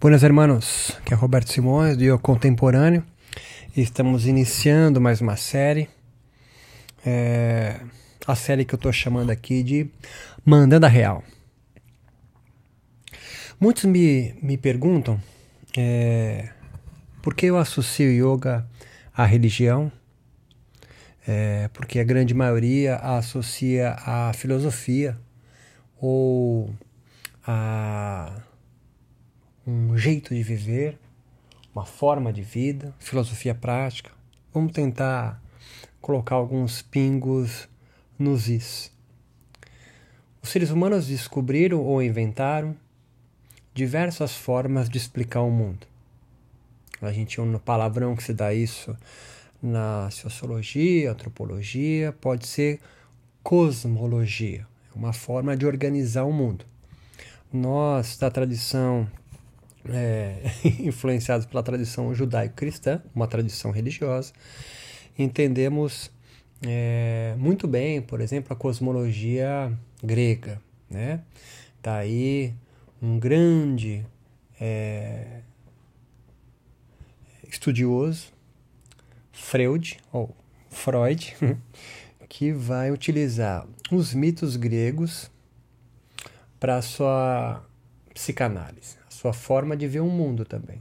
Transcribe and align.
Buenas 0.00 0.22
hermanos, 0.22 0.96
que 1.04 1.12
é 1.12 1.16
Roberto 1.16 1.50
Simões 1.50 1.96
do 1.96 2.04
Eu 2.04 2.20
Contemporâneo. 2.20 3.04
Estamos 3.76 4.28
iniciando 4.28 5.00
mais 5.00 5.20
uma 5.20 5.36
série. 5.36 5.88
É, 7.04 7.80
a 8.24 8.36
série 8.36 8.64
que 8.64 8.72
eu 8.72 8.76
estou 8.76 8.92
chamando 8.92 9.30
aqui 9.30 9.60
de 9.64 9.90
Mandando 10.44 10.86
a 10.86 10.88
Real. 10.88 11.24
Muitos 13.58 13.86
me, 13.86 14.36
me 14.40 14.56
perguntam 14.56 15.20
é, 15.76 16.48
por 17.20 17.34
que 17.34 17.46
eu 17.46 17.58
associo 17.58 18.08
yoga 18.08 18.64
à 19.12 19.24
religião. 19.24 19.90
É, 21.26 21.66
porque 21.74 21.98
a 21.98 22.04
grande 22.04 22.34
maioria 22.34 22.94
a 22.94 23.18
associa 23.18 23.96
à 24.06 24.32
filosofia 24.32 25.18
ou 26.00 26.72
a 27.44 28.42
um 29.68 29.98
jeito 29.98 30.34
de 30.34 30.42
viver, 30.42 30.98
uma 31.74 31.84
forma 31.84 32.32
de 32.32 32.40
vida, 32.40 32.94
filosofia 32.98 33.54
prática. 33.54 34.10
Vamos 34.52 34.72
tentar 34.72 35.42
colocar 36.00 36.36
alguns 36.36 36.80
pingos 36.80 37.68
nos 38.18 38.48
is. 38.48 38.90
Os 40.42 40.48
seres 40.48 40.70
humanos 40.70 41.08
descobriram 41.08 41.82
ou 41.82 42.02
inventaram 42.02 42.74
diversas 43.74 44.34
formas 44.34 44.88
de 44.88 44.96
explicar 44.96 45.42
o 45.42 45.50
mundo. 45.50 45.86
A 47.02 47.12
gente 47.12 47.36
tem 47.36 47.44
um 47.44 47.58
palavrão 47.58 48.16
que 48.16 48.22
se 48.22 48.32
dá 48.32 48.54
isso 48.54 48.96
na 49.62 50.10
sociologia, 50.10 51.12
antropologia, 51.12 52.10
pode 52.22 52.46
ser 52.46 52.80
cosmologia, 53.42 54.66
é 54.94 54.98
uma 54.98 55.12
forma 55.12 55.54
de 55.54 55.66
organizar 55.66 56.24
o 56.24 56.32
mundo. 56.32 56.64
Nós, 57.52 58.16
da 58.16 58.30
tradição 58.30 59.06
é, 59.86 60.42
influenciados 60.80 61.46
pela 61.46 61.62
tradição 61.62 62.14
judaico-cristã, 62.14 63.02
uma 63.14 63.26
tradição 63.26 63.70
religiosa, 63.70 64.32
entendemos 65.18 66.10
é, 66.66 67.34
muito 67.38 67.66
bem, 67.66 68.00
por 68.00 68.20
exemplo, 68.20 68.52
a 68.52 68.56
cosmologia 68.56 69.72
grega. 70.02 70.60
Né? 70.90 71.20
Tá 71.82 71.96
aí 71.96 72.54
um 73.00 73.18
grande 73.18 74.04
é, 74.60 75.40
estudioso, 77.48 78.32
Freud, 79.32 79.98
ou 80.12 80.34
Freud, 80.70 81.36
que 82.28 82.52
vai 82.52 82.90
utilizar 82.90 83.66
os 83.90 84.12
mitos 84.12 84.56
gregos 84.56 85.30
para 86.58 86.82
sua 86.82 87.64
psicanálise 88.12 88.98
sua 89.18 89.32
forma 89.32 89.76
de 89.76 89.88
ver 89.88 89.98
o 89.98 90.08
mundo 90.08 90.44
também. 90.44 90.80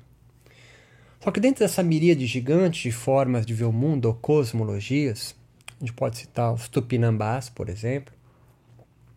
Só 1.20 1.32
que 1.32 1.40
dentro 1.40 1.66
dessa 1.66 1.82
miríade 1.82 2.28
gigante 2.28 2.84
de 2.84 2.92
formas 2.92 3.48
de 3.48 3.54
ver 3.54 3.64
o 3.64 3.72
mundo, 3.72 4.06
ou 4.06 4.14
cosmologias, 4.14 5.36
a 5.76 5.80
gente 5.80 5.94
pode 5.94 6.20
citar 6.20 6.54
os 6.54 6.68
tupinambás, 6.68 7.50
por 7.50 7.68
exemplo, 7.68 8.14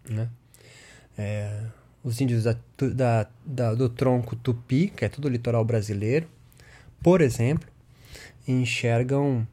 né? 0.09 0.31
É, 1.19 1.67
os 2.03 2.19
índios 2.19 2.45
da, 2.45 2.57
da, 2.95 3.29
da, 3.45 3.75
do 3.75 3.91
tronco 3.91 4.35
tupi, 4.35 4.89
que 4.89 5.05
é 5.05 5.09
todo 5.11 5.27
o 5.27 5.29
litoral 5.29 5.67
brasileiro, 5.67 6.27
por 7.03 7.21
exemplo, 7.21 7.69
enxergam 8.49 9.47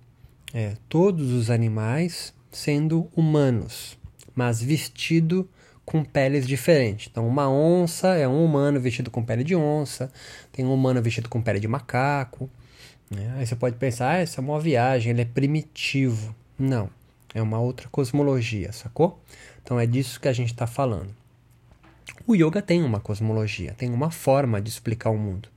é, 0.53 0.77
todos 0.87 1.33
os 1.33 1.49
animais 1.49 2.33
sendo 2.49 3.09
humanos, 3.13 3.97
mas 4.33 4.61
vestido 4.61 5.49
com 5.87 6.03
peles 6.03 6.45
diferentes. 6.45 7.07
Então, 7.09 7.25
uma 7.25 7.49
onça 7.49 8.13
é 8.13 8.27
um 8.27 8.43
humano 8.43 8.77
vestido 8.77 9.09
com 9.09 9.23
pele 9.23 9.41
de 9.41 9.55
onça, 9.55 10.11
tem 10.51 10.65
um 10.65 10.73
humano 10.73 11.01
vestido 11.01 11.29
com 11.29 11.41
pele 11.41 11.61
de 11.61 11.67
macaco. 11.67 12.49
Né? 13.09 13.35
Aí 13.37 13.47
você 13.47 13.55
pode 13.55 13.77
pensar, 13.77 14.09
ah, 14.09 14.17
essa 14.17 14.41
é 14.41 14.43
uma 14.43 14.59
viagem, 14.59 15.11
ele 15.11 15.21
é 15.21 15.25
primitivo. 15.25 16.35
Não, 16.59 16.89
é 17.33 17.41
uma 17.41 17.57
outra 17.57 17.87
cosmologia, 17.87 18.73
sacou? 18.73 19.23
Então 19.63 19.79
é 19.79 19.85
disso 19.85 20.19
que 20.19 20.27
a 20.27 20.33
gente 20.33 20.51
está 20.51 20.67
falando. 20.67 21.15
O 22.27 22.35
yoga 22.35 22.61
tem 22.61 22.83
uma 22.83 22.99
cosmologia, 22.99 23.73
tem 23.77 23.89
uma 23.89 24.11
forma 24.11 24.61
de 24.61 24.69
explicar 24.69 25.09
o 25.09 25.17
mundo. 25.17 25.47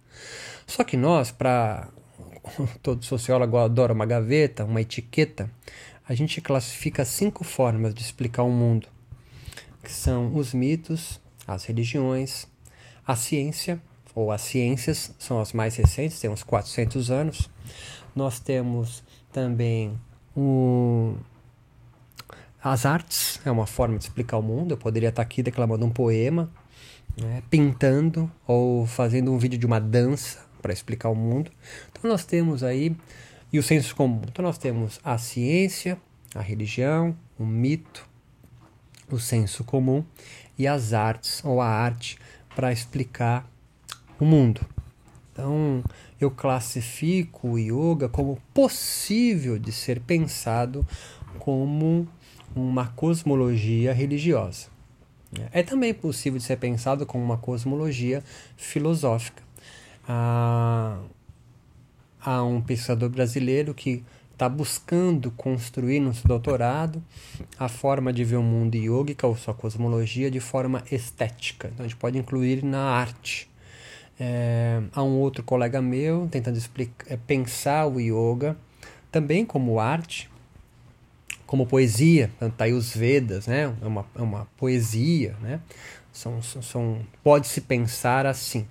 Só 0.65 0.85
que 0.85 0.97
nós, 0.97 1.33
para 1.33 1.89
todo 2.81 3.05
sociólogo 3.05 3.57
adora 3.57 3.93
uma 3.93 4.07
gaveta, 4.07 4.65
uma 4.65 4.81
etiqueta, 4.81 5.51
a 6.09 6.15
gente 6.15 6.41
classifica 6.41 7.05
cinco 7.05 7.43
formas 7.43 7.93
de 7.93 8.03
explicar 8.03 8.45
o 8.45 8.51
mundo 8.51 8.87
que 9.83 9.93
são 9.93 10.35
os 10.35 10.53
mitos, 10.53 11.21
as 11.47 11.65
religiões, 11.65 12.47
a 13.07 13.17
ciência, 13.17 13.81
ou 14.15 14.31
as 14.33 14.43
ciências, 14.43 15.15
são 15.19 15.41
as 15.41 15.53
mais 15.53 15.77
recentes, 15.77 16.21
tem 16.21 16.29
uns 16.29 16.43
400 16.43 17.11
anos. 17.11 17.51
Nós 18.15 18.41
temos 18.41 19.05
também 19.33 19.99
as 22.63 22.85
artes, 22.85 23.41
é 23.45 23.51
uma 23.51 23.67
forma 23.67 23.97
de 23.97 24.05
explicar 24.05 24.37
o 24.39 24.43
mundo. 24.43 24.73
Eu 24.73 24.79
poderia 24.79 25.09
estar 25.09 25.23
aqui 25.23 25.43
declamando 25.43 25.87
um 25.87 25.91
poema, 25.91 26.51
né, 27.17 27.43
pintando 27.49 28.31
ou 28.47 28.85
fazendo 28.87 29.33
um 29.33 29.39
vídeo 29.39 29.59
de 29.59 29.67
uma 29.67 29.81
dança 29.81 30.45
para 30.61 30.73
explicar 30.73 31.09
o 31.09 31.15
mundo. 31.15 31.51
Então 31.91 32.11
nós 32.11 32.25
temos 32.25 32.63
aí, 32.63 32.97
e 33.53 33.59
o 33.59 33.63
senso 33.63 33.95
comum. 33.97 34.23
Então 34.29 34.45
nós 34.45 34.59
temos 34.59 35.01
a 35.03 35.17
ciência, 35.19 35.99
a 36.35 36.41
religião, 36.41 37.17
o 37.39 37.47
mito, 37.47 38.10
o 39.17 39.21
senso 39.21 39.65
comum 39.65 40.05
e 40.59 40.67
as 40.67 40.93
artes 40.93 41.43
ou 41.45 41.61
a 41.61 41.67
arte 41.67 42.19
para 42.55 42.73
explicar 42.73 43.49
o 44.19 44.25
mundo. 44.25 44.61
Então, 45.33 45.83
eu 46.21 46.31
classifico 46.31 47.53
o 47.53 47.59
yoga 47.59 48.09
como 48.09 48.41
possível 48.53 49.59
de 49.59 49.73
ser 49.73 50.01
pensado 50.01 50.87
como 51.39 52.07
uma 52.55 52.89
cosmologia 52.89 53.93
religiosa. 53.93 54.69
É 55.53 55.63
também 55.63 55.95
possível 55.95 56.39
de 56.39 56.45
ser 56.45 56.57
pensado 56.57 57.07
como 57.07 57.25
uma 57.25 57.39
cosmologia 57.39 58.23
filosófica. 58.57 59.43
Há, 60.07 60.99
há 62.21 62.43
um 62.43 62.61
pensador 62.61 63.09
brasileiro 63.09 63.73
que 63.73 64.05
está 64.41 64.49
buscando 64.49 65.31
construir 65.33 66.01
no 66.01 66.15
seu 66.15 66.27
doutorado 66.27 67.03
a 67.59 67.69
forma 67.69 68.11
de 68.11 68.25
ver 68.25 68.37
o 68.37 68.43
mundo 68.43 68.75
yogica 68.75 69.27
ou 69.27 69.37
sua 69.37 69.53
cosmologia 69.53 70.31
de 70.31 70.41
forma 70.41 70.83
estética. 70.91 71.69
Então 71.69 71.85
a 71.85 71.89
gente 71.89 71.99
pode 71.99 72.17
incluir 72.17 72.65
na 72.65 72.81
arte. 72.81 73.51
É, 74.19 74.81
há 74.95 75.03
um 75.03 75.19
outro 75.19 75.45
colega 75.45 75.83
meu 75.83 76.27
tentando 76.31 76.57
explicar, 76.57 77.13
é, 77.13 77.19
pensar 77.19 77.87
o 77.87 78.01
yoga 78.01 78.57
também 79.13 79.45
como 79.45 79.79
arte, 79.79 80.31
como 81.47 81.67
poesia. 81.67 82.31
Está 82.41 82.65
aí 82.65 82.73
os 82.73 82.97
Vedas, 82.97 83.47
né? 83.47 83.75
é, 83.83 83.87
uma, 83.87 84.07
é 84.15 84.23
uma 84.23 84.49
poesia. 84.57 85.37
Né? 85.43 85.61
São, 86.11 86.41
são, 86.41 86.63
são 86.63 87.01
Pode-se 87.23 87.61
pensar 87.61 88.25
assim. 88.25 88.67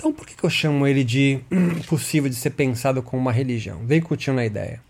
Então 0.00 0.14
por 0.14 0.26
que, 0.26 0.34
que 0.34 0.42
eu 0.42 0.48
chamo 0.48 0.86
ele 0.86 1.04
de 1.04 1.40
possível 1.86 2.30
de 2.30 2.34
ser 2.34 2.48
pensado 2.48 3.02
como 3.02 3.20
uma 3.20 3.30
religião? 3.30 3.84
Vem 3.84 4.00
curtindo 4.00 4.40
a 4.40 4.46
ideia. 4.46 4.80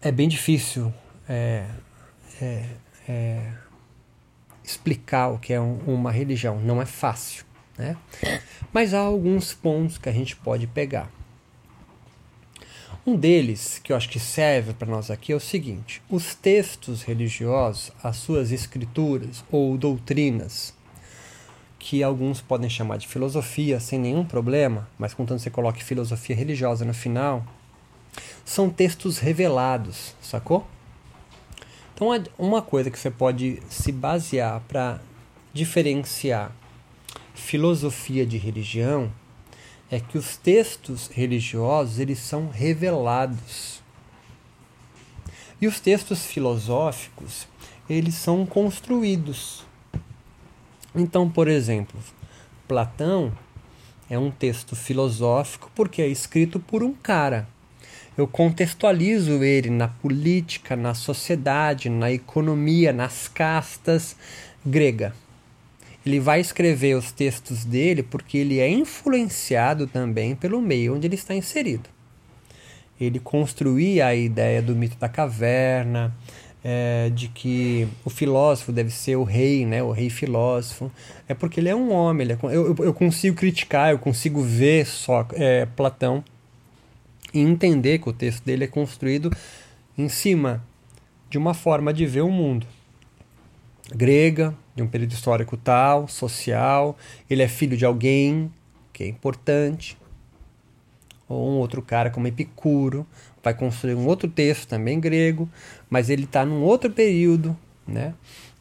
É 0.00 0.10
bem 0.10 0.26
difícil 0.26 0.90
é, 1.28 1.66
é, 2.40 2.64
é, 3.06 3.52
explicar 4.64 5.28
o 5.28 5.38
que 5.38 5.52
é 5.52 5.60
um, 5.60 5.76
uma 5.86 6.10
religião, 6.10 6.58
não 6.58 6.80
é 6.80 6.86
fácil. 6.86 7.44
Né? 7.76 7.94
Mas 8.72 8.94
há 8.94 9.00
alguns 9.00 9.52
pontos 9.52 9.98
que 9.98 10.08
a 10.08 10.12
gente 10.12 10.34
pode 10.36 10.66
pegar. 10.66 11.10
Um 13.06 13.16
deles, 13.16 13.82
que 13.84 13.92
eu 13.92 13.96
acho 13.98 14.08
que 14.08 14.18
serve 14.18 14.72
para 14.72 14.88
nós 14.88 15.10
aqui, 15.10 15.30
é 15.30 15.36
o 15.36 15.40
seguinte: 15.40 16.00
os 16.08 16.34
textos 16.34 17.02
religiosos, 17.02 17.92
as 18.02 18.16
suas 18.16 18.50
escrituras 18.50 19.44
ou 19.50 19.76
doutrinas, 19.76 20.72
que 21.84 22.02
alguns 22.02 22.40
podem 22.40 22.70
chamar 22.70 22.96
de 22.96 23.06
filosofia 23.06 23.78
sem 23.78 23.98
nenhum 23.98 24.24
problema, 24.24 24.88
mas 24.98 25.12
contanto 25.12 25.42
você 25.42 25.50
coloque 25.50 25.84
filosofia 25.84 26.34
religiosa 26.34 26.82
no 26.82 26.94
final, 26.94 27.44
são 28.42 28.70
textos 28.70 29.18
revelados, 29.18 30.14
sacou? 30.18 30.66
Então, 31.94 32.08
uma 32.38 32.62
coisa 32.62 32.90
que 32.90 32.98
você 32.98 33.10
pode 33.10 33.62
se 33.68 33.92
basear 33.92 34.62
para 34.66 34.98
diferenciar 35.52 36.52
filosofia 37.34 38.24
de 38.24 38.38
religião 38.38 39.12
é 39.90 40.00
que 40.00 40.16
os 40.16 40.38
textos 40.38 41.08
religiosos 41.08 41.98
eles 41.98 42.18
são 42.18 42.48
revelados. 42.48 43.82
E 45.60 45.66
os 45.66 45.80
textos 45.80 46.24
filosóficos, 46.24 47.46
eles 47.90 48.14
são 48.14 48.46
construídos. 48.46 49.66
Então, 50.94 51.28
por 51.28 51.48
exemplo, 51.48 51.98
Platão 52.68 53.32
é 54.08 54.18
um 54.18 54.30
texto 54.30 54.76
filosófico 54.76 55.70
porque 55.74 56.00
é 56.00 56.06
escrito 56.06 56.60
por 56.60 56.82
um 56.82 56.92
cara. 56.92 57.48
Eu 58.16 58.28
contextualizo 58.28 59.42
ele 59.42 59.70
na 59.70 59.88
política, 59.88 60.76
na 60.76 60.94
sociedade, 60.94 61.88
na 61.88 62.12
economia, 62.12 62.92
nas 62.92 63.26
castas 63.26 64.16
grega. 64.64 65.12
ele 66.06 66.20
vai 66.20 66.40
escrever 66.40 66.96
os 66.96 67.10
textos 67.10 67.64
dele 67.64 68.02
porque 68.02 68.38
ele 68.38 68.60
é 68.60 68.68
influenciado 68.68 69.86
também 69.86 70.34
pelo 70.36 70.60
meio 70.60 70.94
onde 70.94 71.06
ele 71.06 71.16
está 71.16 71.34
inserido. 71.34 71.88
Ele 73.00 73.18
construía 73.18 74.06
a 74.06 74.14
ideia 74.14 74.62
do 74.62 74.76
mito 74.76 74.96
da 74.96 75.08
caverna, 75.08 76.14
é, 76.64 77.10
de 77.10 77.28
que 77.28 77.86
o 78.04 78.08
filósofo 78.08 78.72
deve 78.72 78.90
ser 78.90 79.16
o 79.16 79.22
rei, 79.22 79.66
né, 79.66 79.82
o 79.82 79.90
rei 79.90 80.08
filósofo, 80.08 80.90
é 81.28 81.34
porque 81.34 81.60
ele 81.60 81.68
é 81.68 81.76
um 81.76 81.92
homem. 81.92 82.26
É, 82.30 82.38
eu, 82.44 82.74
eu, 82.78 82.94
consigo 82.94 83.36
criticar, 83.36 83.90
eu 83.90 83.98
consigo 83.98 84.40
ver 84.42 84.86
só 84.86 85.26
é, 85.34 85.66
Platão 85.66 86.24
e 87.34 87.40
entender 87.40 87.98
que 87.98 88.08
o 88.08 88.12
texto 88.12 88.42
dele 88.42 88.64
é 88.64 88.68
construído 88.68 89.30
em 89.98 90.08
cima 90.08 90.64
de 91.28 91.36
uma 91.36 91.52
forma 91.52 91.92
de 91.92 92.06
ver 92.06 92.22
o 92.22 92.30
mundo 92.30 92.66
grega, 93.94 94.54
de 94.74 94.82
um 94.82 94.86
período 94.86 95.12
histórico 95.12 95.56
tal, 95.56 96.08
social, 96.08 96.96
ele 97.28 97.42
é 97.42 97.48
filho 97.48 97.76
de 97.76 97.84
alguém 97.84 98.50
que 98.92 99.04
é 99.04 99.08
importante, 99.08 99.98
ou 101.28 101.50
um 101.50 101.56
outro 101.56 101.82
cara 101.82 102.10
como 102.10 102.26
Epicuro, 102.26 103.06
vai 103.42 103.54
construir 103.54 103.94
um 103.94 104.06
outro 104.06 104.28
texto 104.28 104.68
também 104.68 105.00
grego, 105.00 105.48
mas 105.88 106.10
ele 106.10 106.24
está 106.24 106.44
num 106.44 106.62
outro 106.62 106.90
período, 106.90 107.56
né? 107.86 108.14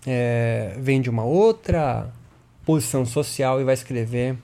É, 0.06 0.76
vem 0.80 1.02
de 1.02 1.10
uma 1.10 1.24
outra 1.24 2.12
posição 2.66 3.06
social 3.06 3.62
e 3.62 3.64
vai 3.64 3.74
escrever 3.74 4.38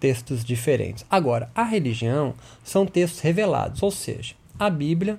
textos 0.00 0.44
diferentes. 0.44 1.04
Agora, 1.10 1.50
a 1.54 1.62
religião 1.62 2.34
são 2.62 2.86
textos 2.86 3.20
revelados, 3.20 3.82
ou 3.82 3.90
seja, 3.90 4.34
a 4.58 4.68
Bíblia 4.68 5.18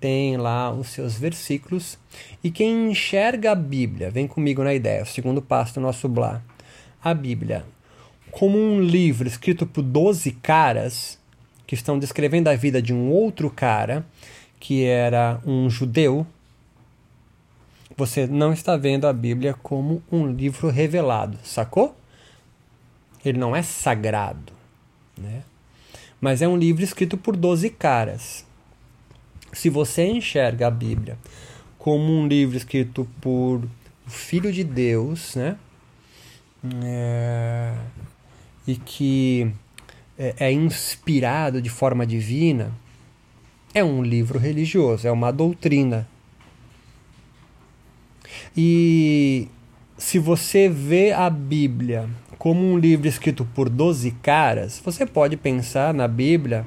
tem 0.00 0.36
lá 0.36 0.70
os 0.72 0.88
seus 0.88 1.14
versículos. 1.14 1.98
E 2.42 2.50
quem 2.50 2.90
enxerga 2.90 3.52
a 3.52 3.54
Bíblia, 3.54 4.10
vem 4.10 4.26
comigo 4.26 4.62
na 4.62 4.74
ideia, 4.74 5.02
o 5.02 5.06
segundo 5.06 5.42
passo 5.42 5.74
do 5.74 5.80
nosso 5.80 6.08
Blá, 6.08 6.42
a 7.02 7.12
Bíblia 7.12 7.64
como 8.34 8.58
um 8.58 8.80
livro 8.80 9.28
escrito 9.28 9.64
por 9.64 9.82
12 9.82 10.32
caras 10.32 11.20
que 11.74 11.80
estão 11.80 11.98
descrevendo 11.98 12.48
a 12.48 12.54
vida 12.54 12.80
de 12.80 12.94
um 12.94 13.10
outro 13.10 13.50
cara 13.50 14.06
que 14.60 14.84
era 14.84 15.40
um 15.44 15.68
judeu, 15.68 16.26
você 17.96 18.26
não 18.26 18.52
está 18.52 18.76
vendo 18.76 19.06
a 19.06 19.12
Bíblia 19.12 19.54
como 19.62 20.02
um 20.10 20.26
livro 20.26 20.70
revelado, 20.70 21.38
sacou? 21.42 21.94
Ele 23.24 23.38
não 23.38 23.54
é 23.54 23.62
sagrado, 23.62 24.52
né? 25.18 25.42
Mas 26.20 26.40
é 26.40 26.48
um 26.48 26.56
livro 26.56 26.82
escrito 26.82 27.18
por 27.18 27.36
12 27.36 27.68
caras 27.70 28.46
se 29.52 29.68
você 29.68 30.06
enxerga 30.06 30.66
a 30.66 30.70
Bíblia 30.70 31.18
como 31.78 32.12
um 32.12 32.26
livro 32.26 32.56
escrito 32.56 33.06
por 33.20 33.62
o 34.06 34.10
Filho 34.10 34.52
de 34.52 34.64
Deus, 34.64 35.34
né? 35.34 35.56
É, 36.82 37.74
e 38.66 38.76
que 38.76 39.52
é, 40.18 40.34
é 40.38 40.52
inspirado 40.52 41.60
de 41.60 41.70
forma 41.70 42.06
divina, 42.06 42.72
é 43.74 43.82
um 43.82 44.02
livro 44.02 44.38
religioso, 44.38 45.06
é 45.06 45.10
uma 45.10 45.32
doutrina. 45.32 46.08
E 48.56 49.48
se 49.98 50.18
você 50.18 50.68
vê 50.68 51.12
a 51.12 51.28
Bíblia 51.28 52.08
como 52.38 52.60
um 52.60 52.78
livro 52.78 53.08
escrito 53.08 53.44
por 53.54 53.68
12 53.68 54.10
caras, 54.22 54.80
você 54.84 55.06
pode 55.06 55.36
pensar 55.36 55.94
na 55.94 56.06
Bíblia, 56.06 56.64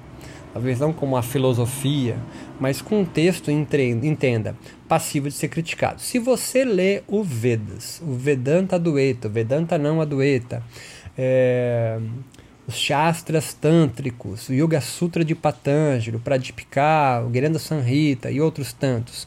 talvez 0.51 0.79
não 0.79 0.91
como 0.91 1.15
uma 1.15 1.21
filosofia, 1.21 2.17
mas 2.59 2.81
com 2.81 3.01
um 3.01 3.05
texto, 3.05 3.51
entenda, 3.51 4.55
passivo 4.87 5.29
de 5.29 5.35
ser 5.35 5.49
criticado. 5.49 6.01
Se 6.01 6.19
você 6.19 6.65
lê 6.65 7.03
o 7.07 7.23
Vedas, 7.23 8.01
o 8.01 8.13
Vedanta 8.13 8.75
Adueta, 8.75 9.27
o 9.27 9.31
Vedanta 9.31 9.77
não 9.77 10.01
Adueta, 10.01 10.63
é, 11.17 11.99
os 12.67 12.75
Shastras 12.75 13.53
Tântricos, 13.53 14.49
o 14.49 14.53
Yoga 14.53 14.81
Sutra 14.81 15.23
de 15.23 15.33
Patanjali, 15.33 16.17
o 16.17 16.19
Pradipika, 16.19 17.23
o 17.25 17.33
Gerenda 17.33 17.57
Sanhita 17.57 18.29
e 18.29 18.41
outros 18.41 18.73
tantos, 18.73 19.25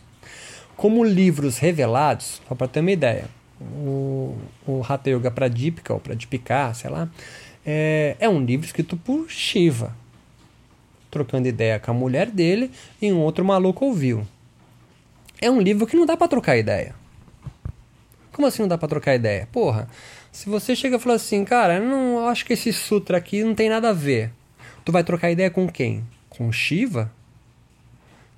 como 0.77 1.03
livros 1.03 1.57
revelados, 1.57 2.43
só 2.47 2.55
para 2.55 2.69
ter 2.69 2.81
uma 2.81 2.91
ideia, 2.91 3.25
o, 3.61 4.37
o 4.67 4.83
Hatha 4.87 5.11
Yoga 5.11 5.31
Pradipika, 5.31 5.95
ou 5.95 6.01
Pradipika, 6.01 6.75
sei 6.75 6.91
lá, 6.91 7.09
é, 7.65 8.15
é 8.21 8.29
um 8.29 8.45
livro 8.45 8.67
escrito 8.67 8.95
por 8.97 9.31
Shiva, 9.31 9.97
trocando 11.11 11.49
ideia 11.49 11.79
com 11.79 11.91
a 11.91 11.95
mulher 11.95 12.31
dele 12.31 12.71
e 13.01 13.11
um 13.11 13.21
outro 13.21 13.45
maluco 13.45 13.87
ouviu. 13.87 14.27
É 15.41 15.51
um 15.51 15.61
livro 15.61 15.87
que 15.87 15.97
não 15.97 16.05
dá 16.05 16.17
para 16.17 16.29
trocar 16.29 16.59
ideia. 16.59 16.95
Como 18.33 18.47
assim 18.47 18.63
não 18.63 18.69
dá 18.69 18.79
para 18.79 18.89
trocar 18.89 19.15
ideia? 19.15 19.49
Porra, 19.51 19.89
se 20.33 20.49
você 20.49 20.77
chega 20.77 20.97
e 20.97 21.01
fala 21.01 21.17
assim, 21.17 21.45
cara, 21.45 21.77
eu 21.77 21.85
não 21.85 22.27
acho 22.27 22.45
que 22.45 22.53
esse 22.53 22.73
sutra 22.73 23.19
aqui 23.19 23.43
não 23.43 23.55
tem 23.55 23.69
nada 23.69 23.91
a 23.91 23.93
ver. 23.93 24.33
Tu 24.85 24.93
vai 24.93 25.05
trocar 25.05 25.31
ideia 25.31 25.51
com 25.51 25.69
quem? 25.69 26.05
Com 26.29 26.51
Shiva? 26.53 27.13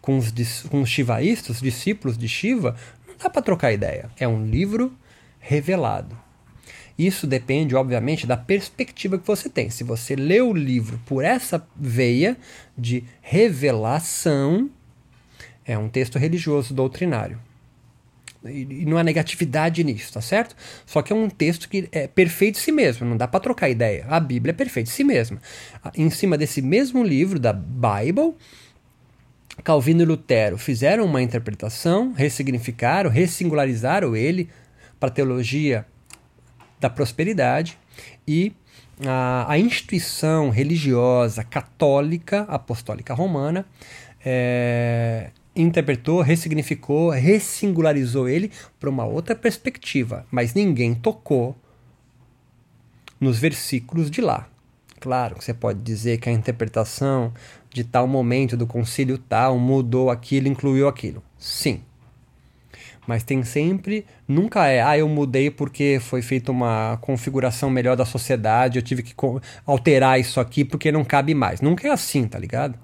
Com 0.00 0.18
os, 0.18 0.32
com 0.68 0.82
os 0.82 0.88
shivaístas, 0.88 1.60
discípulos 1.60 2.18
de 2.18 2.28
Shiva? 2.28 2.76
Não 3.06 3.14
dá 3.16 3.30
para 3.30 3.42
trocar 3.42 3.72
ideia. 3.72 4.10
É 4.18 4.26
um 4.26 4.44
livro 4.44 4.92
revelado. 5.38 6.18
Isso 6.98 7.26
depende, 7.26 7.74
obviamente, 7.74 8.26
da 8.26 8.36
perspectiva 8.36 9.18
que 9.18 9.26
você 9.26 9.48
tem. 9.48 9.70
Se 9.70 9.82
você 9.82 10.14
lê 10.14 10.40
o 10.40 10.52
livro 10.52 11.00
por 11.06 11.24
essa 11.24 11.66
veia 11.76 12.36
de 12.76 13.04
revelação, 13.20 14.70
é 15.64 15.76
um 15.78 15.88
texto 15.88 16.18
religioso 16.18 16.74
doutrinário. 16.74 17.38
E 18.44 18.84
não 18.84 18.98
há 18.98 19.04
negatividade 19.04 19.84
nisso, 19.84 20.12
tá 20.12 20.20
certo? 20.20 20.56
Só 20.84 21.00
que 21.00 21.12
é 21.12 21.16
um 21.16 21.28
texto 21.28 21.68
que 21.68 21.88
é 21.92 22.06
perfeito 22.06 22.58
em 22.58 22.60
si 22.60 22.72
mesmo, 22.72 23.06
não 23.06 23.16
dá 23.16 23.28
para 23.28 23.40
trocar 23.40 23.68
ideia. 23.68 24.04
A 24.08 24.18
Bíblia 24.18 24.50
é 24.50 24.54
perfeita 24.54 24.90
em 24.90 24.92
si 24.92 25.04
mesma. 25.04 25.40
Em 25.96 26.10
cima 26.10 26.36
desse 26.36 26.60
mesmo 26.60 27.04
livro, 27.04 27.38
da 27.38 27.52
Bible, 27.52 28.34
Calvino 29.62 30.02
e 30.02 30.04
Lutero 30.04 30.58
fizeram 30.58 31.04
uma 31.04 31.22
interpretação, 31.22 32.12
ressignificaram, 32.12 33.10
ressingularizaram 33.10 34.16
ele 34.16 34.48
para 34.98 35.08
a 35.08 35.12
teologia 35.12 35.86
da 36.80 36.90
prosperidade 36.90 37.78
e 38.26 38.52
a, 39.06 39.46
a 39.48 39.58
instituição 39.58 40.50
religiosa 40.50 41.44
católica, 41.44 42.42
apostólica 42.48 43.14
romana, 43.14 43.64
é, 44.24 45.30
interpretou, 45.54 46.20
ressignificou, 46.20 47.10
ressingularizou 47.10 48.28
ele 48.28 48.50
para 48.80 48.90
uma 48.90 49.04
outra 49.04 49.34
perspectiva, 49.34 50.26
mas 50.30 50.54
ninguém 50.54 50.94
tocou 50.94 51.56
nos 53.20 53.38
versículos 53.38 54.10
de 54.10 54.20
lá. 54.20 54.48
Claro 54.98 55.36
que 55.36 55.44
você 55.44 55.52
pode 55.52 55.80
dizer 55.80 56.18
que 56.18 56.28
a 56.28 56.32
interpretação 56.32 57.32
de 57.70 57.84
tal 57.84 58.06
momento 58.06 58.56
do 58.56 58.66
concílio 58.66 59.18
tal 59.18 59.58
mudou 59.58 60.10
aquilo, 60.10 60.48
incluiu 60.48 60.88
aquilo. 60.88 61.22
Sim, 61.38 61.82
mas 63.06 63.24
tem 63.24 63.42
sempre, 63.42 64.06
nunca 64.28 64.66
é, 64.68 64.80
ah, 64.80 64.96
eu 64.96 65.08
mudei 65.08 65.50
porque 65.50 65.98
foi 66.00 66.22
feita 66.22 66.52
uma 66.52 66.98
configuração 67.00 67.68
melhor 67.68 67.96
da 67.96 68.04
sociedade, 68.04 68.78
eu 68.78 68.82
tive 68.82 69.02
que 69.02 69.14
alterar 69.66 70.20
isso 70.20 70.38
aqui 70.38 70.64
porque 70.64 70.92
não 70.92 71.04
cabe 71.04 71.34
mais. 71.34 71.60
Nunca 71.60 71.88
é 71.88 71.90
assim, 71.90 72.28
tá 72.28 72.38
ligado? 72.38 72.78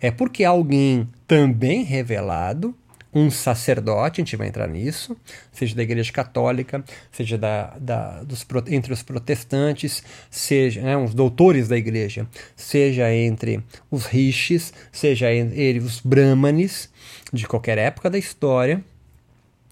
É 0.00 0.10
porque 0.10 0.44
alguém 0.44 1.08
também 1.26 1.82
revelado, 1.82 2.74
um 3.12 3.30
sacerdote, 3.30 4.20
a 4.20 4.24
gente 4.24 4.36
vai 4.36 4.46
entrar 4.46 4.68
nisso, 4.68 5.16
seja 5.52 5.74
da 5.74 5.82
Igreja 5.82 6.12
Católica, 6.12 6.84
seja 7.10 7.36
da, 7.36 7.76
da, 7.78 8.22
dos, 8.22 8.46
entre 8.68 8.92
os 8.92 9.02
protestantes, 9.02 10.02
seja 10.30 10.80
né, 10.80 10.96
os 10.96 11.12
doutores 11.12 11.66
da 11.66 11.76
Igreja, 11.76 12.26
seja 12.54 13.12
entre 13.12 13.62
os 13.90 14.06
rishis, 14.06 14.72
seja 14.92 15.32
entre 15.34 15.80
os 15.80 16.00
brahmanes 16.00 16.88
de 17.32 17.46
qualquer 17.46 17.78
época 17.78 18.08
da 18.08 18.18
história, 18.18 18.82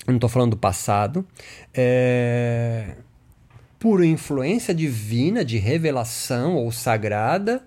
não 0.06 0.16
estou 0.16 0.28
falando 0.28 0.52
do 0.52 0.56
passado, 0.56 1.24
é, 1.72 2.96
por 3.78 4.02
influência 4.02 4.74
divina, 4.74 5.44
de 5.44 5.58
revelação 5.58 6.56
ou 6.56 6.72
sagrada, 6.72 7.62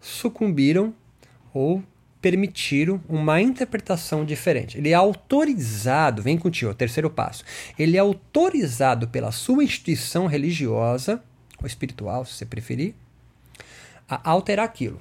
sucumbiram 0.00 0.94
ou 1.52 1.82
permitiram 2.20 3.00
uma 3.08 3.40
interpretação 3.40 4.24
diferente. 4.24 4.76
Ele 4.76 4.90
é 4.90 4.94
autorizado, 4.94 6.22
vem 6.22 6.36
contigo, 6.36 6.70
é 6.70 6.72
o 6.72 6.76
terceiro 6.76 7.08
passo. 7.08 7.44
Ele 7.78 7.96
é 7.96 8.00
autorizado 8.00 9.08
pela 9.08 9.32
sua 9.32 9.64
instituição 9.64 10.26
religiosa 10.26 11.22
ou 11.58 11.66
espiritual, 11.66 12.24
se 12.24 12.34
você 12.34 12.46
preferir, 12.46 12.94
a 14.08 14.30
alterar 14.30 14.64
aquilo. 14.64 15.00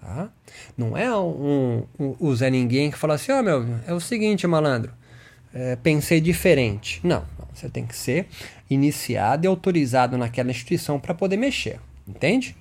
Tá? 0.00 0.30
Não 0.76 0.96
é 0.96 1.14
um, 1.16 1.84
um, 1.98 2.16
um 2.20 2.34
Zé 2.34 2.50
Ninguém 2.50 2.90
que 2.90 2.98
fala 2.98 3.14
assim: 3.14 3.32
ó, 3.32 3.40
oh, 3.40 3.42
meu, 3.42 3.66
é 3.86 3.92
o 3.92 4.00
seguinte, 4.00 4.46
malandro, 4.46 4.92
é, 5.52 5.76
pensei 5.76 6.20
diferente. 6.20 7.00
Não, 7.02 7.24
você 7.52 7.68
tem 7.68 7.84
que 7.84 7.96
ser 7.96 8.26
iniciado 8.70 9.44
e 9.44 9.48
autorizado 9.48 10.16
naquela 10.16 10.50
instituição 10.50 11.00
para 11.00 11.14
poder 11.14 11.36
mexer, 11.36 11.80
entende? 12.08 12.56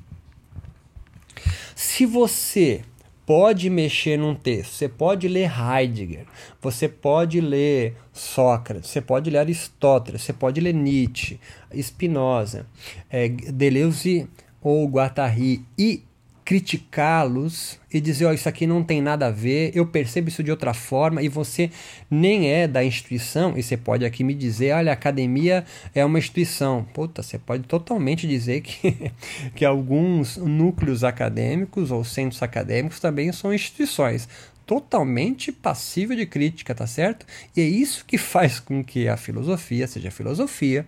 Se 1.75 2.06
você 2.06 2.82
pode 3.25 3.70
mexer 3.70 4.18
num 4.18 4.34
texto, 4.34 4.72
você 4.72 4.88
pode 4.88 5.27
ler 5.27 5.51
Heidegger, 5.51 6.25
você 6.62 6.88
pode 6.88 7.42
ler 7.42 7.96
Sócrates, 8.13 8.89
você 8.89 9.01
pode 9.01 9.30
ler 9.30 9.39
Aristóteles, 9.39 10.22
você 10.22 10.34
pode 10.34 10.62
ler 10.62 10.74
Nietzsche, 10.74 11.39
Spinoza, 11.82 12.66
é, 13.10 13.27
Deleuze 13.27 14.27
ou 14.62 14.88
Guattari 14.88 15.66
e 15.77 16.04
criticá-los 16.48 17.77
e 17.94 18.00
dizer, 18.00 18.24
ó, 18.24 18.30
oh, 18.30 18.34
isso 18.34 18.48
aqui 18.48 18.66
não 18.66 18.82
tem 18.82 19.01
nada 19.01 19.27
a 19.27 19.30
ver, 19.30 19.70
eu 19.75 19.86
percebo 19.86 20.30
isso 20.30 20.42
de 20.42 20.50
outra 20.50 20.74
forma 20.74 21.22
e 21.22 21.27
você 21.27 21.70
nem 22.10 22.50
é 22.50 22.66
da 22.66 22.82
instituição 22.86 23.58
e 23.58 23.62
você 23.62 23.75
pode 23.75 24.06
aqui 24.06 24.24
me 24.24 24.34
dizer, 24.34 24.74
olha, 24.74 24.92
a 24.92 24.94
academia 24.94 25.66
é 25.94 26.06
uma 26.06 26.18
instituição. 26.18 26.88
Puta, 26.94 27.22
você 27.22 27.38
pode 27.38 27.63
totalmente 27.63 28.25
dizer 28.25 28.62
que, 28.62 29.12
que 29.56 29.66
alguns 29.66 30.38
núcleos 30.38 31.04
acadêmicos 31.04 31.92
ou 31.92 32.01
centros 32.06 32.42
acadêmicos 32.42 33.01
também 33.01 33.30
são 33.34 33.54
instituições 33.54 34.30
totalmente 34.66 35.51
passível 35.51 36.16
de 36.16 36.25
crítica, 36.25 36.74
tá 36.74 36.88
certo? 36.88 37.25
E 37.58 37.60
é 37.60 37.66
isso 37.66 38.06
que 38.06 38.18
faz 38.18 38.58
com 38.58 38.82
que 38.82 39.10
a 39.10 39.18
filosofia 39.18 39.86
seja 39.86 40.10
filosofia 40.10 40.88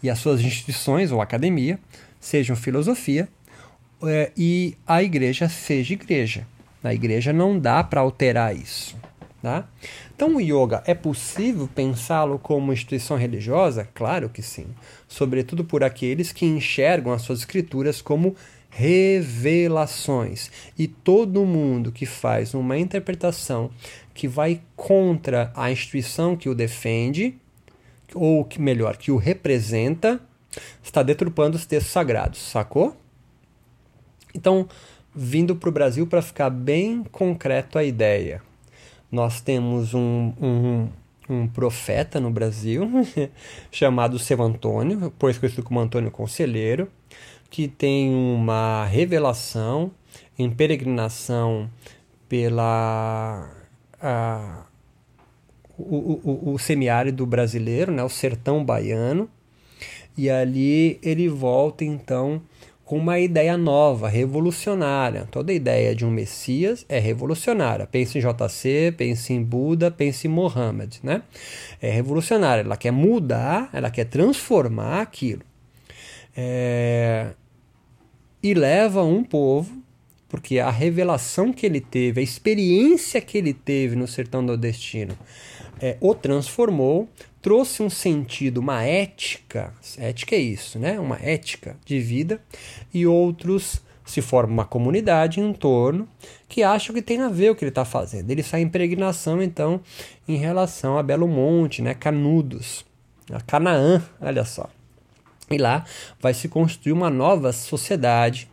e 0.00 0.08
as 0.08 0.20
suas 0.20 0.40
instituições 0.40 1.10
ou 1.10 1.20
academia 1.20 1.80
sejam 2.20 2.54
filosofia 2.54 3.28
é, 4.02 4.32
e 4.36 4.76
a 4.86 5.02
igreja 5.02 5.48
seja 5.48 5.94
igreja. 5.94 6.46
Na 6.82 6.94
igreja 6.94 7.32
não 7.32 7.58
dá 7.58 7.82
para 7.82 8.00
alterar 8.00 8.54
isso. 8.54 8.96
Tá? 9.40 9.68
Então, 10.14 10.34
o 10.34 10.40
yoga 10.40 10.82
é 10.84 10.94
possível 10.94 11.68
pensá-lo 11.72 12.40
como 12.40 12.72
instituição 12.72 13.16
religiosa? 13.16 13.88
Claro 13.94 14.28
que 14.28 14.42
sim. 14.42 14.66
Sobretudo 15.06 15.64
por 15.64 15.84
aqueles 15.84 16.32
que 16.32 16.44
enxergam 16.44 17.12
as 17.12 17.22
suas 17.22 17.40
escrituras 17.40 18.02
como 18.02 18.34
revelações. 18.68 20.50
E 20.76 20.88
todo 20.88 21.44
mundo 21.44 21.92
que 21.92 22.04
faz 22.04 22.52
uma 22.52 22.76
interpretação 22.76 23.70
que 24.12 24.26
vai 24.26 24.60
contra 24.74 25.52
a 25.54 25.70
instituição 25.70 26.36
que 26.36 26.48
o 26.48 26.54
defende, 26.54 27.36
ou 28.14 28.44
que 28.44 28.60
melhor, 28.60 28.96
que 28.96 29.12
o 29.12 29.16
representa, 29.16 30.20
está 30.82 31.02
deturpando 31.02 31.56
os 31.56 31.64
textos 31.64 31.92
sagrados, 31.92 32.40
sacou? 32.40 32.96
Então, 34.34 34.68
vindo 35.14 35.56
para 35.56 35.68
o 35.68 35.72
Brasil 35.72 36.06
para 36.06 36.22
ficar 36.22 36.50
bem 36.50 37.02
concreto 37.04 37.78
a 37.78 37.84
ideia. 37.84 38.42
Nós 39.10 39.40
temos 39.40 39.94
um, 39.94 40.32
um, 40.40 40.88
um 41.28 41.48
profeta 41.48 42.20
no 42.20 42.30
Brasil 42.30 42.88
chamado 43.72 44.18
Seu 44.18 44.40
Antônio, 44.42 45.10
por 45.18 45.30
isso 45.30 45.40
conhecido 45.40 45.62
como 45.62 45.80
Antônio 45.80 46.10
Conselheiro, 46.10 46.88
que 47.50 47.66
tem 47.66 48.14
uma 48.14 48.84
revelação 48.84 49.90
em 50.38 50.50
peregrinação 50.50 51.68
pela 52.28 53.50
a, 54.00 54.66
o, 55.76 56.20
o, 56.22 56.52
o 56.54 56.58
semiárido 56.58 57.24
brasileiro, 57.24 57.90
né, 57.90 58.02
o 58.02 58.08
sertão 58.08 58.64
baiano, 58.64 59.28
e 60.16 60.28
ali 60.28 60.98
ele 61.02 61.28
volta 61.28 61.84
então 61.84 62.42
com 62.88 62.96
uma 62.96 63.18
ideia 63.18 63.54
nova, 63.58 64.08
revolucionária. 64.08 65.28
Toda 65.30 65.52
ideia 65.52 65.94
de 65.94 66.06
um 66.06 66.10
Messias 66.10 66.86
é 66.88 66.98
revolucionária. 66.98 67.86
Pense 67.86 68.16
em 68.16 68.22
JC, 68.22 68.94
pense 68.96 69.30
em 69.30 69.44
Buda, 69.44 69.90
pense 69.90 70.26
em 70.26 70.30
Mohammed, 70.30 70.98
né? 71.02 71.20
É 71.82 71.90
revolucionária. 71.90 72.62
Ela 72.62 72.78
quer 72.78 72.90
mudar, 72.90 73.68
ela 73.74 73.90
quer 73.90 74.06
transformar 74.06 75.02
aquilo. 75.02 75.42
É... 76.34 77.32
E 78.42 78.54
leva 78.54 79.04
um 79.04 79.22
povo, 79.22 79.70
porque 80.26 80.58
a 80.58 80.70
revelação 80.70 81.52
que 81.52 81.66
ele 81.66 81.82
teve, 81.82 82.22
a 82.22 82.24
experiência 82.24 83.20
que 83.20 83.36
ele 83.36 83.52
teve 83.52 83.96
no 83.96 84.08
sertão 84.08 84.40
nordestino, 84.40 85.14
é, 85.78 85.98
o 86.00 86.14
transformou, 86.14 87.06
trouxe 87.40 87.82
um 87.82 87.90
sentido, 87.90 88.58
uma 88.58 88.82
ética, 88.82 89.72
ética 89.96 90.34
é 90.34 90.38
isso, 90.38 90.78
né? 90.78 90.98
Uma 90.98 91.16
ética 91.16 91.76
de 91.84 92.00
vida, 92.00 92.40
e 92.92 93.06
outros 93.06 93.80
se 94.04 94.22
forma 94.22 94.52
uma 94.52 94.64
comunidade 94.64 95.38
em 95.38 95.52
torno 95.52 96.08
que 96.48 96.62
acham 96.62 96.94
que 96.94 97.02
tem 97.02 97.20
a 97.20 97.28
ver 97.28 97.50
o 97.50 97.54
que 97.54 97.62
ele 97.62 97.70
está 97.70 97.84
fazendo. 97.84 98.30
Ele 98.30 98.42
sai 98.42 98.62
em 98.62 98.68
peregrinação, 98.68 99.42
então, 99.42 99.80
em 100.26 100.36
relação 100.36 100.96
a 100.96 101.02
Belo 101.02 101.28
Monte, 101.28 101.82
né? 101.82 101.94
Canudos, 101.94 102.84
a 103.30 103.40
Canaã, 103.40 104.02
olha 104.20 104.44
só. 104.44 104.68
E 105.50 105.58
lá 105.58 105.84
vai 106.20 106.34
se 106.34 106.48
construir 106.48 106.92
uma 106.92 107.10
nova 107.10 107.52
sociedade 107.52 108.48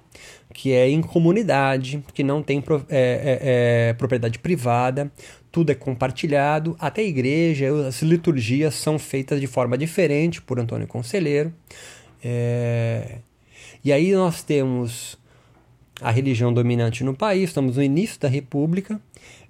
que 0.55 0.71
é 0.71 0.89
em 0.89 1.01
comunidade, 1.01 2.01
que 2.13 2.23
não 2.23 2.41
tem 2.41 2.63
é, 2.89 2.97
é, 2.97 3.89
é, 3.89 3.93
propriedade 3.93 4.39
privada, 4.39 5.11
tudo 5.51 5.69
é 5.69 5.75
compartilhado, 5.75 6.77
até 6.79 7.01
a 7.01 7.05
igreja, 7.05 7.67
as 7.85 8.01
liturgias 8.01 8.73
são 8.73 8.97
feitas 8.97 9.41
de 9.41 9.47
forma 9.47 9.77
diferente 9.77 10.41
por 10.41 10.57
Antônio 10.57 10.87
Conselheiro. 10.87 11.53
É... 12.23 13.17
E 13.83 13.91
aí 13.91 14.13
nós 14.13 14.43
temos 14.43 15.17
a 16.01 16.09
religião 16.09 16.53
dominante 16.53 17.03
no 17.03 17.13
país, 17.13 17.49
estamos 17.49 17.75
no 17.75 17.83
início 17.83 18.17
da 18.17 18.29
República, 18.29 18.99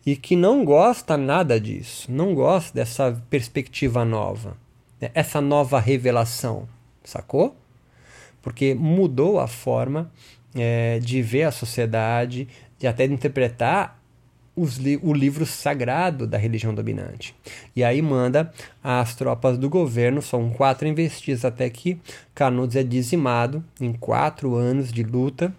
e 0.04 0.16
que 0.16 0.36
não 0.36 0.66
gosta 0.66 1.16
nada 1.16 1.60
disso, 1.60 2.12
não 2.12 2.34
gosta 2.34 2.74
dessa 2.74 3.24
perspectiva 3.30 4.04
nova, 4.04 4.58
né? 5.00 5.12
essa 5.14 5.40
nova 5.40 5.80
revelação, 5.80 6.68
sacou? 7.04 7.56
Porque 8.42 8.74
mudou 8.74 9.40
a 9.40 9.48
forma 9.48 10.12
é, 10.56 11.00
de 11.00 11.22
ver 11.22 11.44
a 11.44 11.52
sociedade, 11.52 12.48
de 12.80 12.88
até 12.88 13.06
interpretar 13.06 14.00
li 14.80 14.98
o 15.04 15.14
livro 15.14 15.46
sagrado 15.46 16.26
da 16.26 16.38
religião 16.38 16.74
dominante. 16.74 17.36
E 17.76 17.84
aí 17.84 18.02
manda 18.02 18.54
as 18.84 19.16
tropas 19.16 19.58
do 19.58 19.70
governo, 19.70 20.22
são 20.22 20.50
quatro 20.50 20.88
investidas 20.88 21.44
até 21.44 21.70
que 21.70 22.00
Canudos 22.34 22.76
é 22.76 22.84
dizimado 22.84 23.64
em 23.80 23.92
quatro 23.92 24.56
anos 24.56 24.92
de 24.92 25.04
luta. 25.04 25.54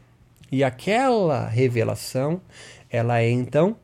E 0.50 0.62
aquela 0.65 1.47
revelação, 1.49 2.41
ela 2.88 3.21
é 3.21 3.29
então 3.29 3.76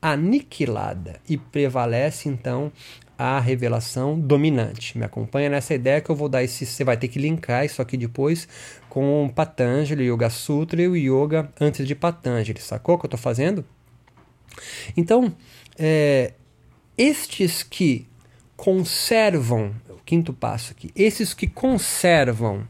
aniquilada 0.00 1.16
e 1.28 1.36
prevalece 1.36 2.28
então 2.28 2.72
a 3.20 3.38
revelação 3.38 4.18
dominante. 4.18 4.96
Me 4.96 5.04
acompanha 5.04 5.50
nessa 5.50 5.74
ideia 5.74 6.00
que 6.00 6.08
eu 6.08 6.16
vou 6.16 6.26
dar 6.26 6.42
esse. 6.42 6.64
Você 6.64 6.82
vai 6.82 6.96
ter 6.96 7.06
que 7.06 7.18
linkar 7.18 7.66
isso 7.66 7.82
aqui 7.82 7.98
depois 7.98 8.48
com 8.88 9.30
Patanjali, 9.34 10.10
Yoga 10.10 10.30
Sutra 10.30 10.80
e 10.80 10.88
o 10.88 10.96
Yoga 10.96 11.52
antes 11.60 11.86
de 11.86 11.94
Patanjali. 11.94 12.58
Sacou 12.58 12.94
o 12.94 12.98
que 12.98 13.04
eu 13.04 13.08
estou 13.08 13.20
fazendo? 13.20 13.62
Então, 14.96 15.36
é, 15.78 16.32
estes 16.96 17.62
que 17.62 18.08
conservam, 18.56 19.74
o 19.90 19.96
quinto 20.02 20.32
passo 20.32 20.72
aqui, 20.72 20.90
esses 20.96 21.34
que 21.34 21.46
conservam 21.46 22.66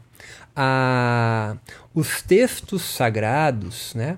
a, 0.53 1.55
os 1.93 2.21
textos 2.21 2.81
sagrados, 2.81 3.95
né, 3.95 4.17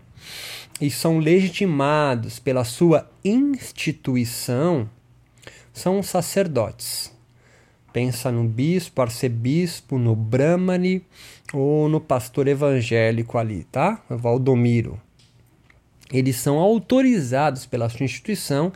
e 0.81 0.89
são 0.89 1.19
legitimados 1.19 2.39
pela 2.39 2.63
sua 2.63 3.07
instituição, 3.23 4.89
são 5.73 5.99
os 5.99 6.07
sacerdotes. 6.07 7.11
Pensa 7.91 8.31
no 8.31 8.43
bispo, 8.45 9.01
arcebispo, 9.01 9.97
no 9.97 10.15
brahmane 10.15 11.05
ou 11.51 11.89
no 11.89 11.99
pastor 11.99 12.47
evangélico 12.47 13.37
ali, 13.37 13.65
tá? 13.65 14.01
Valdomiro 14.09 14.99
eles 16.13 16.35
são 16.35 16.59
autorizados 16.59 17.65
pela 17.65 17.89
sua 17.89 18.05
instituição 18.05 18.71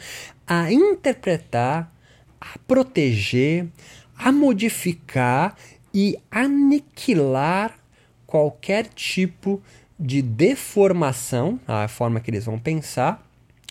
a 0.46 0.72
interpretar, 0.72 1.94
a 2.42 2.58
proteger, 2.68 3.68
a 4.18 4.32
modificar 4.32 5.56
e 5.94 6.18
aniquilar 6.32 7.78
qualquer 8.26 8.88
tipo 8.88 9.62
de 10.00 10.22
deformação, 10.22 11.60
a 11.68 11.88
forma 11.88 12.20
que 12.20 12.32
eles 12.32 12.46
vão 12.46 12.58
pensar, 12.58 13.24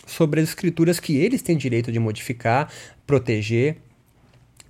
sobre 0.05 0.39
as 0.39 0.49
escrituras 0.49 0.99
que 1.01 1.17
eles 1.17 1.41
têm 1.41 1.57
direito 1.57 1.91
de 1.91 1.99
modificar, 1.99 2.71
proteger 3.07 3.77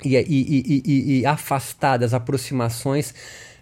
e, 0.05 0.15
e, 0.15 0.83
e, 0.85 1.19
e 1.19 1.25
afastar 1.25 1.97
das 1.97 2.13
aproximações 2.13 3.13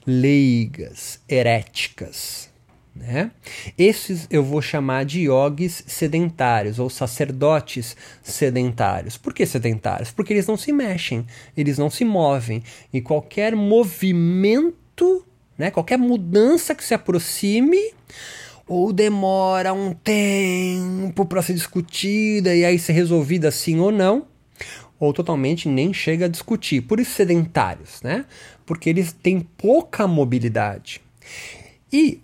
leigas, 0.05 1.19
heréticas. 1.27 2.53
Né? 2.95 3.31
Esses 3.77 4.25
eu 4.29 4.41
vou 4.41 4.61
chamar 4.61 5.03
de 5.03 5.23
yogis 5.23 5.83
sedentários 5.85 6.79
ou 6.79 6.89
sacerdotes 6.89 7.95
sedentários. 8.23 9.17
Por 9.17 9.33
que 9.33 9.45
sedentários? 9.45 10.11
Porque 10.11 10.31
eles 10.31 10.47
não 10.47 10.55
se 10.55 10.71
mexem, 10.71 11.25
eles 11.57 11.77
não 11.77 11.89
se 11.89 12.05
movem. 12.05 12.63
E 12.93 13.01
qualquer 13.01 13.53
movimento, 13.53 15.25
né, 15.57 15.71
qualquer 15.71 15.97
mudança 15.97 16.73
que 16.73 16.83
se 16.83 16.93
aproxime, 16.93 17.93
ou 18.65 18.93
demora 18.93 19.73
um 19.73 19.93
tempo 19.93 21.25
para 21.25 21.41
ser 21.41 21.53
discutida 21.53 22.55
e 22.55 22.63
aí 22.63 22.79
ser 22.79 22.93
resolvida 22.93 23.51
sim 23.51 23.79
ou 23.79 23.91
não, 23.91 24.25
ou 24.99 25.13
totalmente 25.13 25.67
nem 25.67 25.93
chega 25.93 26.25
a 26.25 26.29
discutir. 26.29 26.81
Por 26.81 26.99
isso 26.99 27.11
sedentários, 27.11 28.01
né? 28.01 28.25
Porque 28.65 28.89
eles 28.89 29.11
têm 29.11 29.41
pouca 29.41 30.07
mobilidade. 30.07 31.01
E 31.91 32.21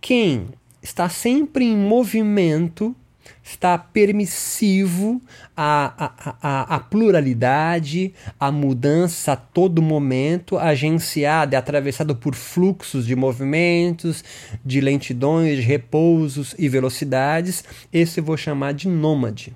quem 0.00 0.48
está 0.82 1.08
sempre 1.08 1.64
em 1.64 1.76
movimento, 1.76 2.94
está 3.42 3.78
permissivo 3.78 5.20
à, 5.56 6.10
à, 6.42 6.76
à, 6.76 6.80
pluralidade, 6.80 8.12
à 8.38 8.50
mudança 8.50 9.32
a 9.32 9.36
todo 9.36 9.80
momento, 9.80 10.58
agenciado 10.58 11.54
e 11.54 11.56
atravessado 11.56 12.14
por 12.16 12.34
fluxos 12.34 13.06
de 13.06 13.14
movimentos, 13.14 14.24
de 14.64 14.80
lentidões, 14.80 15.56
de 15.56 15.62
repousos 15.62 16.54
e 16.58 16.68
velocidades. 16.68 17.64
Esse 17.92 18.20
eu 18.20 18.24
vou 18.24 18.36
chamar 18.36 18.72
de 18.72 18.88
nômade. 18.88 19.54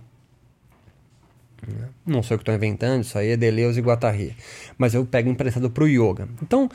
Não 2.06 2.22
sou 2.22 2.34
eu 2.34 2.38
que 2.38 2.42
estou 2.42 2.54
inventando, 2.54 3.02
isso 3.02 3.18
aí 3.18 3.30
é 3.30 3.36
Deleuze 3.36 3.80
e 3.80 3.82
Guattari. 3.82 4.36
Mas 4.76 4.94
eu 4.94 5.04
pego 5.04 5.28
emprestado 5.28 5.70
para 5.70 5.84
o 5.84 5.88
yoga. 5.88 6.28
Então, 6.42 6.68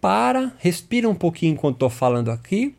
para, 0.00 0.52
respira 0.58 1.08
um 1.08 1.14
pouquinho 1.14 1.52
enquanto 1.52 1.76
estou 1.76 1.90
falando 1.90 2.30
aqui 2.30 2.74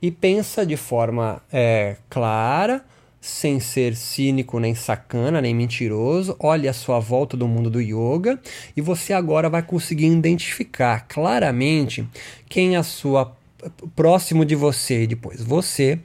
e 0.00 0.10
pensa 0.10 0.64
de 0.64 0.76
forma 0.76 1.42
é, 1.52 1.96
clara, 2.08 2.84
sem 3.20 3.60
ser 3.60 3.94
cínico, 3.94 4.58
nem 4.58 4.74
sacana, 4.74 5.40
nem 5.40 5.54
mentiroso. 5.54 6.36
Olhe 6.40 6.66
a 6.66 6.72
sua 6.72 6.98
volta 6.98 7.36
do 7.36 7.46
mundo 7.46 7.70
do 7.70 7.80
yoga 7.80 8.40
e 8.76 8.80
você 8.80 9.12
agora 9.12 9.48
vai 9.48 9.62
conseguir 9.62 10.06
identificar 10.06 11.06
claramente 11.08 12.06
quem 12.48 12.74
é 12.74 12.78
a 12.78 12.82
sua 12.82 13.36
próximo 13.94 14.44
de 14.44 14.56
você 14.56 15.04
e 15.04 15.06
depois 15.06 15.40
você 15.40 16.00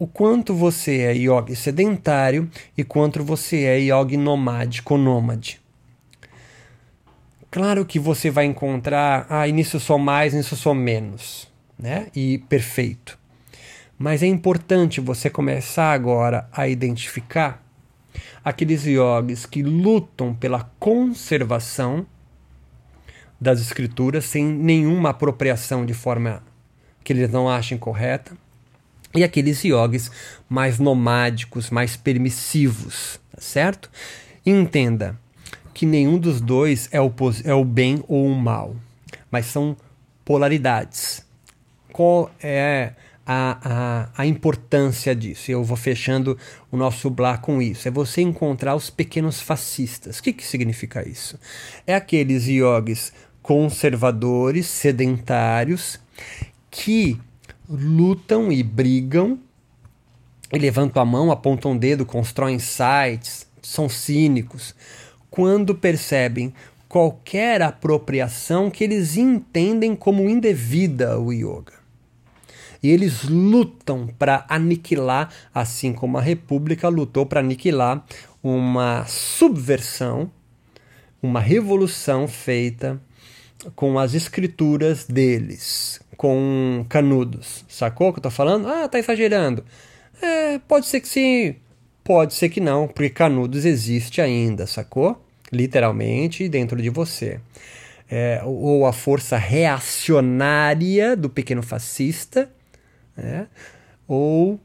o 0.00 0.06
quanto 0.06 0.54
você 0.54 1.00
é 1.00 1.12
yogi 1.14 1.54
sedentário 1.54 2.50
e 2.74 2.82
quanto 2.82 3.22
você 3.22 3.64
é 3.64 3.78
yogi 3.78 4.16
nomádico 4.16 4.96
nômade. 4.96 5.60
Claro 7.50 7.84
que 7.84 7.98
você 7.98 8.30
vai 8.30 8.46
encontrar, 8.46 9.26
ah, 9.28 9.46
nisso 9.46 9.76
eu 9.76 9.80
sou 9.80 9.98
mais, 9.98 10.32
nisso 10.32 10.54
eu 10.54 10.58
sou 10.58 10.74
menos, 10.74 11.52
né? 11.78 12.06
E 12.16 12.38
perfeito. 12.48 13.18
Mas 13.98 14.22
é 14.22 14.26
importante 14.26 15.02
você 15.02 15.28
começar 15.28 15.92
agora 15.92 16.48
a 16.50 16.66
identificar 16.66 17.62
aqueles 18.42 18.86
yogis 18.86 19.44
que 19.44 19.62
lutam 19.62 20.32
pela 20.32 20.64
conservação 20.78 22.06
das 23.38 23.60
escrituras 23.60 24.24
sem 24.24 24.46
nenhuma 24.46 25.10
apropriação 25.10 25.84
de 25.84 25.92
forma 25.92 26.42
que 27.04 27.12
eles 27.12 27.30
não 27.30 27.50
achem 27.50 27.76
correta 27.76 28.34
e 29.14 29.24
aqueles 29.24 29.64
yogis 29.64 30.10
mais 30.48 30.78
nomádicos, 30.78 31.70
mais 31.70 31.96
permissivos, 31.96 33.20
tá 33.34 33.40
certo? 33.40 33.90
entenda 34.44 35.18
que 35.74 35.86
nenhum 35.86 36.18
dos 36.18 36.40
dois 36.40 36.88
é 36.92 37.00
o, 37.00 37.12
é 37.44 37.54
o 37.54 37.64
bem 37.64 38.02
ou 38.08 38.26
o 38.26 38.34
mal, 38.34 38.76
mas 39.30 39.46
são 39.46 39.76
polaridades. 40.24 41.24
Qual 41.92 42.30
é 42.42 42.92
a, 43.26 43.58
a, 43.62 44.22
a 44.22 44.26
importância 44.26 45.14
disso? 45.14 45.50
Eu 45.50 45.64
vou 45.64 45.76
fechando 45.76 46.36
o 46.70 46.76
nosso 46.76 47.10
blá 47.10 47.38
com 47.38 47.60
isso. 47.60 47.88
É 47.88 47.90
você 47.90 48.22
encontrar 48.22 48.74
os 48.74 48.90
pequenos 48.90 49.40
fascistas. 49.40 50.18
O 50.18 50.22
que, 50.22 50.32
que 50.32 50.46
significa 50.46 51.06
isso? 51.08 51.38
É 51.86 51.94
aqueles 51.94 52.46
yogis 52.46 53.12
conservadores, 53.42 54.66
sedentários, 54.66 55.98
que 56.70 57.18
lutam 57.70 58.50
e 58.50 58.62
brigam, 58.62 59.38
e 60.52 60.58
levantam 60.58 61.00
a 61.00 61.04
mão, 61.04 61.30
apontam 61.30 61.72
o 61.72 61.78
dedo, 61.78 62.04
constroem 62.04 62.58
sites, 62.58 63.46
são 63.62 63.88
cínicos, 63.88 64.74
quando 65.30 65.74
percebem 65.74 66.52
qualquer 66.88 67.62
apropriação 67.62 68.68
que 68.68 68.82
eles 68.82 69.16
entendem 69.16 69.94
como 69.94 70.28
indevida 70.28 71.20
o 71.20 71.32
yoga. 71.32 71.78
E 72.82 72.90
eles 72.90 73.22
lutam 73.22 74.08
para 74.18 74.44
aniquilar, 74.48 75.30
assim 75.54 75.92
como 75.92 76.18
a 76.18 76.20
República 76.20 76.88
lutou 76.88 77.24
para 77.24 77.38
aniquilar 77.38 78.04
uma 78.42 79.04
subversão, 79.06 80.32
uma 81.22 81.38
revolução 81.38 82.26
feita 82.26 83.00
com 83.76 83.98
as 83.98 84.14
escrituras 84.14 85.04
deles, 85.04 86.00
com 86.20 86.84
canudos. 86.86 87.64
Sacou 87.66 88.10
o 88.10 88.12
que 88.12 88.18
eu 88.18 88.24
tô 88.24 88.30
falando? 88.30 88.68
Ah, 88.68 88.86
tá 88.86 88.98
exagerando. 88.98 89.64
É, 90.20 90.58
pode 90.58 90.84
ser 90.84 91.00
que 91.00 91.08
sim, 91.08 91.56
pode 92.04 92.34
ser 92.34 92.50
que 92.50 92.60
não, 92.60 92.86
porque 92.86 93.08
canudos 93.08 93.64
existe 93.64 94.20
ainda, 94.20 94.66
sacou? 94.66 95.24
Literalmente 95.50 96.46
dentro 96.46 96.82
de 96.82 96.90
você. 96.90 97.40
É, 98.10 98.42
ou 98.44 98.84
a 98.84 98.92
força 98.92 99.38
reacionária 99.38 101.16
do 101.16 101.30
pequeno 101.30 101.62
fascista, 101.62 102.50
né? 103.16 103.46
ou 104.06 104.60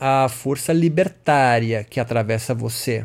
a 0.00 0.26
força 0.30 0.72
libertária 0.72 1.84
que 1.84 2.00
atravessa 2.00 2.54
você. 2.54 3.04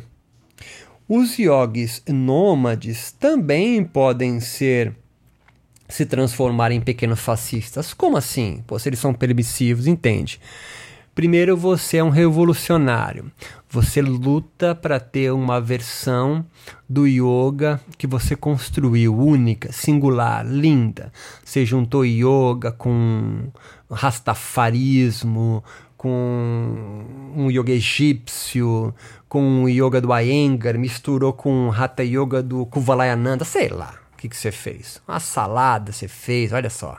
Os 1.06 1.38
yogis 1.38 2.02
nômades 2.08 3.12
também 3.12 3.84
podem 3.84 4.40
ser 4.40 4.96
se 5.94 6.08
transformar 6.08 6.72
em 6.72 6.82
pequenos 6.82 7.20
fascistas. 7.20 7.94
Como 7.94 8.18
assim? 8.18 8.64
Pô, 8.66 8.80
se 8.80 8.90
eles 8.90 8.98
são 8.98 9.14
permissivos, 9.14 9.86
entende? 9.86 10.40
Primeiro, 11.14 11.56
você 11.56 11.98
é 11.98 12.04
um 12.04 12.10
revolucionário. 12.10 13.32
Você 13.70 14.02
luta 14.02 14.74
para 14.74 15.00
ter 15.00 15.32
uma 15.32 15.62
versão 15.62 16.44
do 16.90 17.06
yoga 17.06 17.80
que 17.96 18.08
você 18.08 18.36
construiu, 18.36 19.16
única, 19.16 19.72
singular, 19.72 20.44
linda. 20.44 21.14
Você 21.46 21.64
juntou 21.64 22.04
yoga 22.04 22.72
com 22.72 23.52
rastafarismo, 23.92 25.64
com 25.96 27.06
um 27.36 27.52
yoga 27.52 27.72
egípcio, 27.72 28.96
com 29.30 29.66
o 29.66 29.70
yoga 29.70 30.02
do 30.02 30.12
Iyengar, 30.12 30.76
misturou 30.80 31.34
com 31.34 31.68
o 31.68 31.72
Hatha 31.72 32.04
Yoga 32.04 32.42
do 32.42 32.66
Kuvalayananda, 32.66 33.46
sei 33.46 33.70
lá 33.70 34.03
que, 34.24 34.30
que 34.30 34.38
você 34.38 34.52
fez? 34.52 35.02
Uma 35.06 35.20
salada 35.20 35.92
você 35.92 36.08
fez, 36.08 36.54
olha 36.54 36.70
só. 36.70 36.98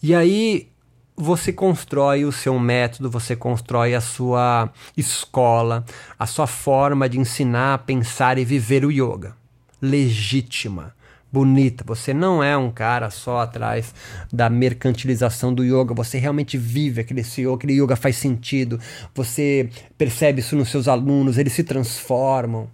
E 0.00 0.14
aí 0.14 0.70
você 1.16 1.52
constrói 1.52 2.24
o 2.24 2.30
seu 2.30 2.58
método, 2.58 3.10
você 3.10 3.34
constrói 3.34 3.94
a 3.94 4.00
sua 4.00 4.72
escola, 4.96 5.84
a 6.18 6.26
sua 6.26 6.46
forma 6.46 7.08
de 7.08 7.18
ensinar, 7.18 7.78
pensar 7.78 8.38
e 8.38 8.44
viver 8.44 8.84
o 8.84 8.92
yoga. 8.92 9.34
Legítima, 9.82 10.94
bonita. 11.32 11.82
Você 11.84 12.14
não 12.14 12.42
é 12.42 12.56
um 12.56 12.70
cara 12.70 13.10
só 13.10 13.40
atrás 13.40 13.92
da 14.32 14.48
mercantilização 14.48 15.52
do 15.52 15.64
yoga, 15.64 15.94
você 15.94 16.18
realmente 16.18 16.56
vive 16.56 17.00
aquele 17.00 17.22
yoga, 17.22 17.54
aquele 17.54 17.82
yoga 17.82 17.96
faz 17.96 18.16
sentido. 18.16 18.78
Você 19.14 19.68
percebe 19.98 20.40
isso 20.40 20.54
nos 20.54 20.68
seus 20.68 20.86
alunos, 20.86 21.38
eles 21.38 21.52
se 21.52 21.64
transformam, 21.64 22.68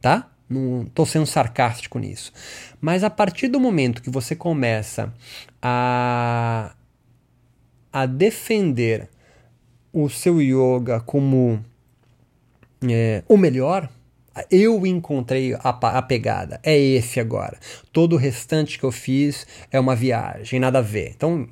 tá? 0.00 0.30
Não 0.50 0.82
estou 0.82 1.06
sendo 1.06 1.26
sarcástico 1.26 1.98
nisso. 1.98 2.32
Mas 2.80 3.04
a 3.04 3.08
partir 3.08 3.46
do 3.46 3.60
momento 3.60 4.02
que 4.02 4.10
você 4.10 4.34
começa 4.34 5.14
a, 5.62 6.74
a 7.92 8.06
defender 8.06 9.08
o 9.92 10.08
seu 10.08 10.42
yoga 10.42 11.00
como 11.00 11.64
é, 12.88 13.22
o 13.28 13.36
melhor, 13.36 13.88
eu 14.50 14.86
encontrei 14.86 15.54
a, 15.54 15.68
a, 15.68 16.02
pegada. 16.02 16.60
É 16.62 16.76
esse 16.76 17.20
agora. 17.20 17.58
Todo 17.92 18.14
o 18.14 18.18
restante 18.18 18.78
que 18.78 18.84
eu 18.84 18.92
fiz 18.92 19.46
é 19.70 19.78
uma 19.78 19.94
viagem, 19.94 20.58
nada 20.60 20.78
a 20.78 20.82
ver. 20.82 21.12
Então, 21.14 21.48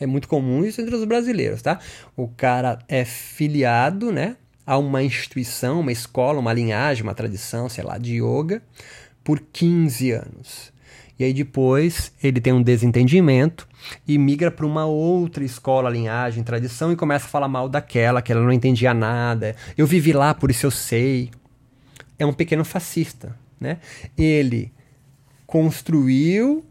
é 0.00 0.06
muito 0.06 0.28
comum 0.28 0.64
isso 0.64 0.80
entre 0.80 0.94
os 0.94 1.04
brasileiros, 1.04 1.62
tá? 1.62 1.78
O 2.16 2.28
cara 2.28 2.78
é 2.88 3.04
filiado, 3.04 4.10
né? 4.10 4.36
A 4.66 4.78
uma 4.78 5.02
instituição, 5.02 5.80
uma 5.80 5.92
escola, 5.92 6.38
uma 6.38 6.52
linhagem, 6.52 7.02
uma 7.02 7.14
tradição, 7.14 7.68
sei 7.68 7.84
lá, 7.84 7.98
de 7.98 8.22
yoga 8.22 8.62
por 9.24 9.40
15 9.40 10.10
anos. 10.12 10.72
E 11.18 11.24
aí 11.24 11.32
depois 11.32 12.12
ele 12.22 12.40
tem 12.40 12.52
um 12.52 12.62
desentendimento 12.62 13.68
e 14.06 14.18
migra 14.18 14.50
para 14.50 14.66
uma 14.66 14.86
outra 14.86 15.44
escola, 15.44 15.90
linhagem, 15.90 16.42
tradição 16.42 16.92
e 16.92 16.96
começa 16.96 17.26
a 17.26 17.28
falar 17.28 17.48
mal 17.48 17.68
daquela, 17.68 18.22
que 18.22 18.32
ela 18.32 18.42
não 18.42 18.52
entendia 18.52 18.94
nada. 18.94 19.54
Eu 19.76 19.86
vivi 19.86 20.12
lá, 20.12 20.34
por 20.34 20.50
isso 20.50 20.66
eu 20.66 20.70
sei. 20.70 21.30
É 22.18 22.26
um 22.26 22.32
pequeno 22.32 22.64
fascista, 22.64 23.36
né? 23.60 23.78
Ele 24.16 24.72
construiu 25.46 26.64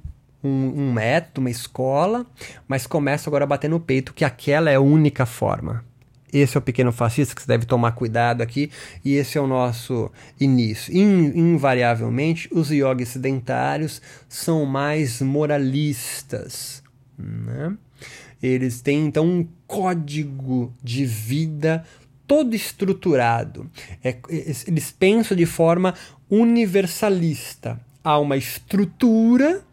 um, 0.43 0.49
um 0.49 0.93
método, 0.93 1.41
uma 1.41 1.49
escola, 1.49 2.25
mas 2.67 2.87
começa 2.87 3.29
agora 3.29 3.43
a 3.43 3.47
bater 3.47 3.69
no 3.69 3.79
peito 3.79 4.13
que 4.13 4.25
aquela 4.25 4.69
é 4.69 4.75
a 4.75 4.81
única 4.81 5.25
forma. 5.25 5.85
Esse 6.31 6.57
é 6.57 6.59
o 6.59 6.61
pequeno 6.61 6.91
fascista 6.91 7.35
que 7.35 7.41
você 7.41 7.47
deve 7.47 7.65
tomar 7.65 7.91
cuidado 7.91 8.41
aqui, 8.41 8.71
e 9.03 9.15
esse 9.15 9.37
é 9.37 9.41
o 9.41 9.47
nosso 9.47 10.11
início. 10.39 10.95
In, 10.95 11.31
invariavelmente, 11.35 12.47
os 12.51 12.69
yogis 12.69 13.09
sedentários 13.09 14.01
são 14.29 14.65
mais 14.65 15.21
moralistas. 15.21 16.81
Né? 17.17 17.75
Eles 18.41 18.81
têm 18.81 19.05
então 19.05 19.25
um 19.25 19.47
código 19.67 20.73
de 20.83 21.05
vida 21.05 21.83
todo 22.25 22.55
estruturado. 22.55 23.69
É, 24.03 24.17
eles 24.29 24.91
pensam 24.91 25.35
de 25.35 25.45
forma 25.45 25.93
universalista. 26.29 27.79
Há 28.03 28.17
uma 28.17 28.37
estrutura 28.37 29.63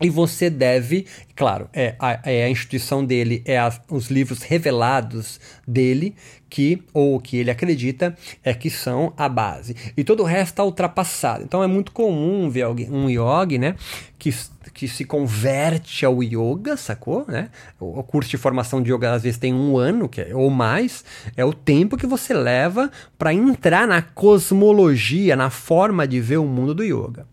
E 0.00 0.10
você 0.10 0.50
deve, 0.50 1.06
claro, 1.36 1.68
é 1.72 1.94
a, 2.00 2.20
é 2.24 2.44
a 2.44 2.50
instituição 2.50 3.04
dele, 3.04 3.42
é 3.44 3.58
a, 3.58 3.72
os 3.88 4.10
livros 4.10 4.42
revelados 4.42 5.38
dele, 5.66 6.16
que, 6.50 6.82
ou 6.92 7.20
que 7.20 7.36
ele 7.36 7.50
acredita, 7.50 8.16
é 8.42 8.52
que 8.52 8.70
são 8.70 9.12
a 9.16 9.28
base. 9.28 9.74
E 9.96 10.02
todo 10.02 10.22
o 10.22 10.26
resto 10.26 10.52
está 10.52 10.64
ultrapassado. 10.64 11.44
Então 11.44 11.62
é 11.62 11.66
muito 11.66 11.92
comum 11.92 12.50
ver 12.50 12.62
alguém, 12.62 12.90
um 12.90 13.08
yogi, 13.08 13.58
né, 13.58 13.76
que, 14.18 14.34
que 14.72 14.88
se 14.88 15.04
converte 15.04 16.04
ao 16.04 16.22
yoga, 16.22 16.76
sacou? 16.76 17.24
Né? 17.28 17.50
O, 17.78 17.98
o 18.00 18.02
curso 18.02 18.30
de 18.30 18.36
formação 18.36 18.82
de 18.82 18.92
yoga 18.92 19.12
às 19.12 19.22
vezes 19.22 19.38
tem 19.38 19.54
um 19.54 19.76
ano 19.76 20.08
que 20.08 20.20
é, 20.20 20.34
ou 20.34 20.50
mais, 20.50 21.04
é 21.36 21.44
o 21.44 21.52
tempo 21.52 21.96
que 21.96 22.06
você 22.06 22.34
leva 22.34 22.90
para 23.16 23.32
entrar 23.32 23.86
na 23.86 24.02
cosmologia, 24.02 25.36
na 25.36 25.50
forma 25.50 26.06
de 26.06 26.20
ver 26.20 26.38
o 26.38 26.46
mundo 26.46 26.74
do 26.74 26.82
yoga. 26.82 27.26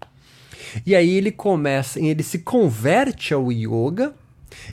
E 0.85 0.95
aí 0.95 1.09
ele 1.09 1.31
começa, 1.31 1.99
ele 1.99 2.23
se 2.23 2.39
converte 2.39 3.33
ao 3.33 3.51
yoga 3.51 4.13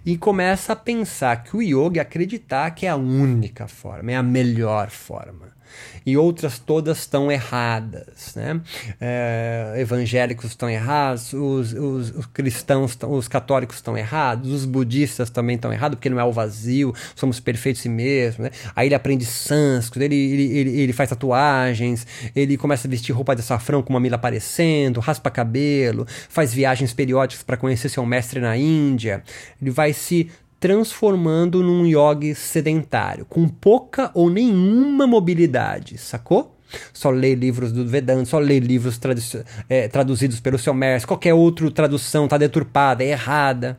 e 0.04 0.16
começa 0.16 0.72
a 0.72 0.76
pensar 0.76 1.42
que 1.42 1.56
o 1.56 1.62
yoga 1.62 2.00
é 2.00 2.02
acreditar 2.02 2.70
que 2.72 2.86
é 2.86 2.90
a 2.90 2.96
única 2.96 3.68
forma, 3.68 4.12
é 4.12 4.16
a 4.16 4.22
melhor 4.22 4.90
forma 4.90 5.57
e 6.04 6.16
outras 6.16 6.58
todas 6.58 6.98
estão 6.98 7.30
erradas. 7.30 8.34
Né? 8.34 8.60
É, 9.00 9.74
evangélicos 9.78 10.46
estão 10.46 10.68
errados, 10.68 11.32
os, 11.32 11.72
os, 11.72 12.10
os 12.10 12.26
cristãos, 12.26 12.96
os 13.08 13.28
católicos 13.28 13.76
estão 13.76 13.96
errados, 13.96 14.52
os 14.52 14.64
budistas 14.64 15.30
também 15.30 15.56
estão 15.56 15.72
errados, 15.72 15.96
porque 15.96 16.10
não 16.10 16.20
é 16.20 16.24
o 16.24 16.32
vazio, 16.32 16.94
somos 17.14 17.40
perfeitos 17.40 17.80
em 17.80 17.82
si 17.82 17.88
mesmos. 17.88 18.44
Né? 18.44 18.50
Aí 18.74 18.88
ele 18.88 18.94
aprende 18.94 19.24
sânscrito, 19.24 20.04
ele, 20.04 20.14
ele, 20.14 20.58
ele, 20.58 20.80
ele, 20.80 20.92
faz 20.92 21.10
tatuagens, 21.10 22.06
ele 22.34 22.56
começa 22.56 22.86
a 22.86 22.90
vestir 22.90 23.12
roupa 23.12 23.34
de 23.34 23.42
safrão 23.42 23.82
com 23.82 23.90
uma 23.90 24.00
mila 24.00 24.16
aparecendo, 24.16 25.00
raspa 25.00 25.30
cabelo, 25.30 26.06
faz 26.28 26.52
viagens 26.52 26.92
periódicas 26.92 27.42
para 27.42 27.56
conhecer 27.56 27.88
seu 27.88 28.04
mestre 28.04 28.40
na 28.40 28.56
Índia. 28.56 29.22
Ele 29.60 29.70
vai 29.70 29.92
se 29.92 30.30
transformando 30.60 31.62
num 31.62 31.86
yogi 31.86 32.34
sedentário, 32.34 33.24
com 33.24 33.48
pouca 33.48 34.10
ou 34.14 34.28
nenhuma 34.28 35.06
mobilidade, 35.06 35.98
sacou? 35.98 36.54
Só 36.92 37.10
lê 37.10 37.34
livros 37.34 37.72
do 37.72 37.86
Vedanta, 37.86 38.26
só 38.26 38.38
lê 38.38 38.60
livros 38.60 38.98
tradu 38.98 39.20
é, 39.68 39.88
traduzidos 39.88 40.40
pelo 40.40 40.58
seu 40.58 40.74
mestre, 40.74 41.06
qualquer 41.06 41.32
outra 41.32 41.70
tradução 41.70 42.24
está 42.24 42.36
deturpada, 42.36 43.02
é 43.02 43.08
errada. 43.08 43.78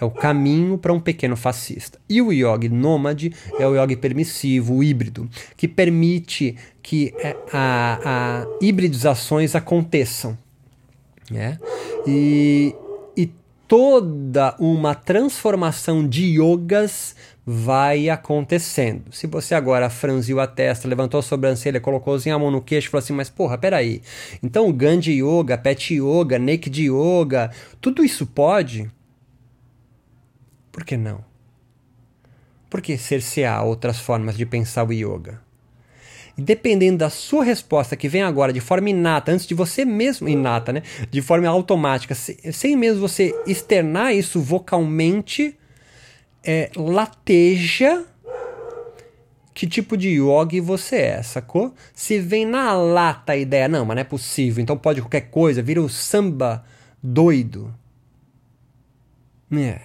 É 0.00 0.04
o 0.04 0.10
caminho 0.10 0.78
para 0.78 0.94
um 0.94 0.98
pequeno 0.98 1.36
fascista. 1.36 1.98
E 2.08 2.22
o 2.22 2.32
yogi 2.32 2.70
nômade 2.70 3.34
é 3.58 3.66
o 3.66 3.76
yogi 3.76 3.96
permissivo, 3.96 4.76
o 4.76 4.82
híbrido, 4.82 5.28
que 5.58 5.68
permite 5.68 6.56
que 6.82 7.12
é, 7.18 7.36
a, 7.52 8.00
a 8.02 8.46
hibridizações 8.62 9.54
aconteçam. 9.54 10.38
Né? 11.30 11.58
E 12.06 12.74
toda 13.70 14.56
uma 14.58 14.96
transformação 14.96 16.04
de 16.04 16.24
yogas 16.24 17.14
vai 17.46 18.08
acontecendo. 18.08 19.14
Se 19.14 19.28
você 19.28 19.54
agora 19.54 19.88
franziu 19.88 20.40
a 20.40 20.46
testa, 20.48 20.88
levantou 20.88 21.20
a 21.20 21.22
sobrancelha, 21.22 21.80
colocou 21.80 22.16
a 22.16 22.38
mão 22.38 22.50
no 22.50 22.60
queixo 22.60 22.88
e 22.88 22.90
falou 22.90 23.04
assim, 23.04 23.12
mas 23.12 23.30
porra, 23.30 23.56
peraí, 23.56 24.02
então 24.42 24.68
o 24.68 24.72
Gandhi 24.72 25.22
Yoga, 25.22 25.56
Pet 25.56 25.94
Yoga, 25.94 26.36
Naked 26.36 26.82
Yoga, 26.82 27.52
tudo 27.80 28.04
isso 28.04 28.26
pode? 28.26 28.90
Por 30.72 30.84
que 30.84 30.96
não? 30.96 31.24
Por 32.68 32.80
que 32.80 32.98
cercear 32.98 33.64
outras 33.64 34.00
formas 34.00 34.36
de 34.36 34.44
pensar 34.44 34.82
o 34.82 34.92
yoga? 34.92 35.40
E 36.40 36.42
dependendo 36.42 36.96
da 36.96 37.10
sua 37.10 37.44
resposta 37.44 37.94
que 37.94 38.08
vem 38.08 38.22
agora 38.22 38.50
de 38.50 38.60
forma 38.60 38.88
inata, 38.88 39.30
antes 39.30 39.46
de 39.46 39.52
você 39.52 39.84
mesmo, 39.84 40.26
inata, 40.26 40.72
né? 40.72 40.82
De 41.10 41.20
forma 41.20 41.46
automática, 41.46 42.14
sem 42.14 42.74
mesmo 42.74 43.06
você 43.06 43.38
externar 43.46 44.14
isso 44.14 44.40
vocalmente, 44.40 45.54
é, 46.42 46.70
lateja 46.74 48.06
que 49.52 49.66
tipo 49.66 49.98
de 49.98 50.08
yogi 50.08 50.60
você 50.60 50.96
é, 50.96 51.22
sacou? 51.22 51.74
Se 51.92 52.18
vem 52.18 52.46
na 52.46 52.72
lata 52.72 53.32
a 53.32 53.36
ideia, 53.36 53.68
não, 53.68 53.84
mas 53.84 53.96
não 53.96 54.00
é 54.00 54.04
possível, 54.04 54.62
então 54.62 54.78
pode 54.78 55.02
qualquer 55.02 55.28
coisa, 55.28 55.60
vira 55.60 55.82
o 55.82 55.90
samba 55.90 56.64
doido. 57.02 57.70
É. 59.52 59.78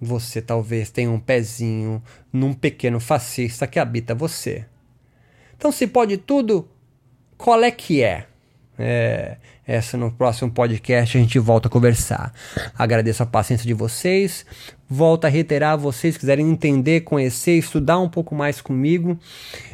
Você 0.00 0.42
talvez 0.42 0.90
tenha 0.90 1.12
um 1.12 1.20
pezinho 1.20 2.02
num 2.32 2.52
pequeno 2.52 2.98
fascista 2.98 3.68
que 3.68 3.78
habita 3.78 4.16
você. 4.16 4.66
Então, 5.56 5.72
se 5.72 5.86
pode 5.86 6.16
tudo, 6.16 6.68
qual 7.36 7.62
é 7.62 7.70
que 7.70 8.02
é? 8.02 8.26
É, 8.78 9.36
essa 9.66 9.96
no 9.96 10.10
próximo 10.10 10.50
podcast 10.50 11.16
a 11.16 11.20
gente 11.20 11.38
volta 11.38 11.68
a 11.68 11.70
conversar. 11.70 12.32
Agradeço 12.76 13.22
a 13.22 13.26
paciência 13.26 13.66
de 13.66 13.72
vocês. 13.72 14.44
Volto 14.88 15.24
a 15.24 15.28
reiterar, 15.28 15.78
vocês 15.78 16.16
quiserem 16.16 16.50
entender, 16.50 17.00
conhecer, 17.00 17.52
estudar 17.52 17.98
um 17.98 18.08
pouco 18.08 18.34
mais 18.34 18.60
comigo, 18.60 19.18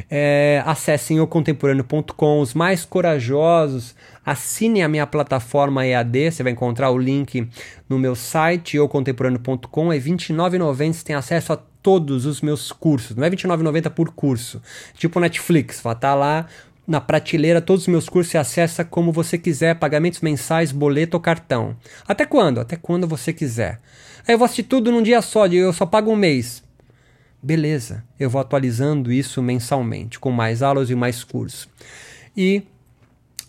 é, 0.09 0.63
acessem 0.65 1.21
ocontemporâneo.com. 1.21 2.41
Os 2.41 2.55
mais 2.55 2.85
corajosos, 2.85 3.95
assinem 4.25 4.83
a 4.83 4.89
minha 4.89 5.07
plataforma 5.07 5.85
EAD. 5.85 6.31
Você 6.31 6.43
vai 6.43 6.53
encontrar 6.53 6.91
o 6.91 6.99
link 6.99 7.49
no 7.89 7.99
meu 7.99 8.15
site, 8.15 8.79
ocontemporâneo.com. 8.79 9.93
É 9.93 9.97
R$ 9.97 10.03
29,90. 10.03 10.93
Você 10.93 11.05
tem 11.05 11.17
acesso 11.17 11.53
a 11.55 11.70
todos 11.83 12.27
os 12.27 12.41
meus 12.41 12.73
cursos. 12.73 13.17
Não 13.17 13.25
é 13.25 13.29
R$29,90 13.29 13.91
por 13.91 14.13
curso. 14.13 14.63
Tipo 14.95 15.21
Netflix, 15.21 15.81
vai 15.81 15.95
tá 15.95 16.15
lá 16.15 16.47
na 16.87 17.01
prateleira 17.01 17.61
todos 17.61 17.83
os 17.83 17.89
meus 17.89 18.09
cursos 18.09 18.35
e 18.35 18.39
acessa 18.39 18.85
como 18.85 19.13
você 19.13 19.39
quiser, 19.39 19.77
pagamentos 19.77 20.21
mensais, 20.21 20.73
boleto 20.73 21.17
ou 21.17 21.21
cartão. 21.21 21.77
Até 22.07 22.27
quando? 22.27 22.59
Até 22.59 22.77
quando 22.77 23.07
você 23.07 23.33
quiser. 23.33 23.81
Aí 24.27 24.35
eu 24.35 24.39
vou 24.39 24.45
assistir 24.45 24.65
tudo 24.65 24.91
num 24.91 25.03
dia 25.03 25.23
só, 25.23 25.47
eu 25.47 25.73
só 25.73 25.87
pago 25.87 26.11
um 26.11 26.17
mês. 26.17 26.63
Beleza, 27.43 28.05
eu 28.19 28.29
vou 28.29 28.41
atualizando 28.41 29.13
isso 29.13 29.41
mensalmente, 29.41 30.19
com 30.19 30.31
mais 30.31 30.63
aulas 30.63 30.91
e 30.91 30.95
mais 30.95 31.25
cursos. 31.25 31.69
E 32.37 32.63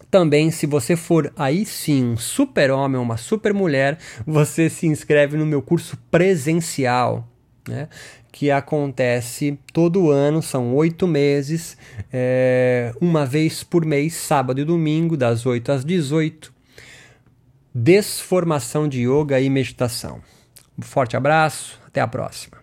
também, 0.10 0.52
se 0.52 0.66
você 0.66 0.96
for 0.96 1.32
aí 1.36 1.66
sim 1.66 2.06
um 2.06 2.18
super 2.18 2.70
homem 2.70 2.98
ou 2.98 3.04
uma 3.04 3.18
super 3.18 3.54
mulher, 3.54 3.98
você 4.26 4.70
se 4.70 4.86
inscreve 4.86 5.36
no 5.36 5.46
meu 5.46 5.62
curso 5.62 5.98
presencial. 6.12 7.28
Né? 7.68 7.88
Que 8.32 8.50
acontece 8.50 9.60
todo 9.74 10.10
ano, 10.10 10.42
são 10.42 10.74
oito 10.76 11.08
meses, 11.08 11.78
é, 12.12 12.94
uma 13.02 13.26
vez 13.26 13.64
por 13.64 13.86
mês, 13.86 14.14
sábado 14.14 14.62
e 14.62 14.66
domingo, 14.66 15.18
das 15.18 15.46
8 15.46 15.72
às 15.72 15.86
18. 15.86 16.54
Desformação 17.74 18.88
de 18.88 19.02
yoga 19.02 19.40
e 19.40 19.50
meditação. 19.50 20.22
Um 20.78 20.82
forte 20.82 21.18
abraço, 21.18 21.80
até 21.86 22.00
a 22.00 22.08
próxima. 22.08 22.61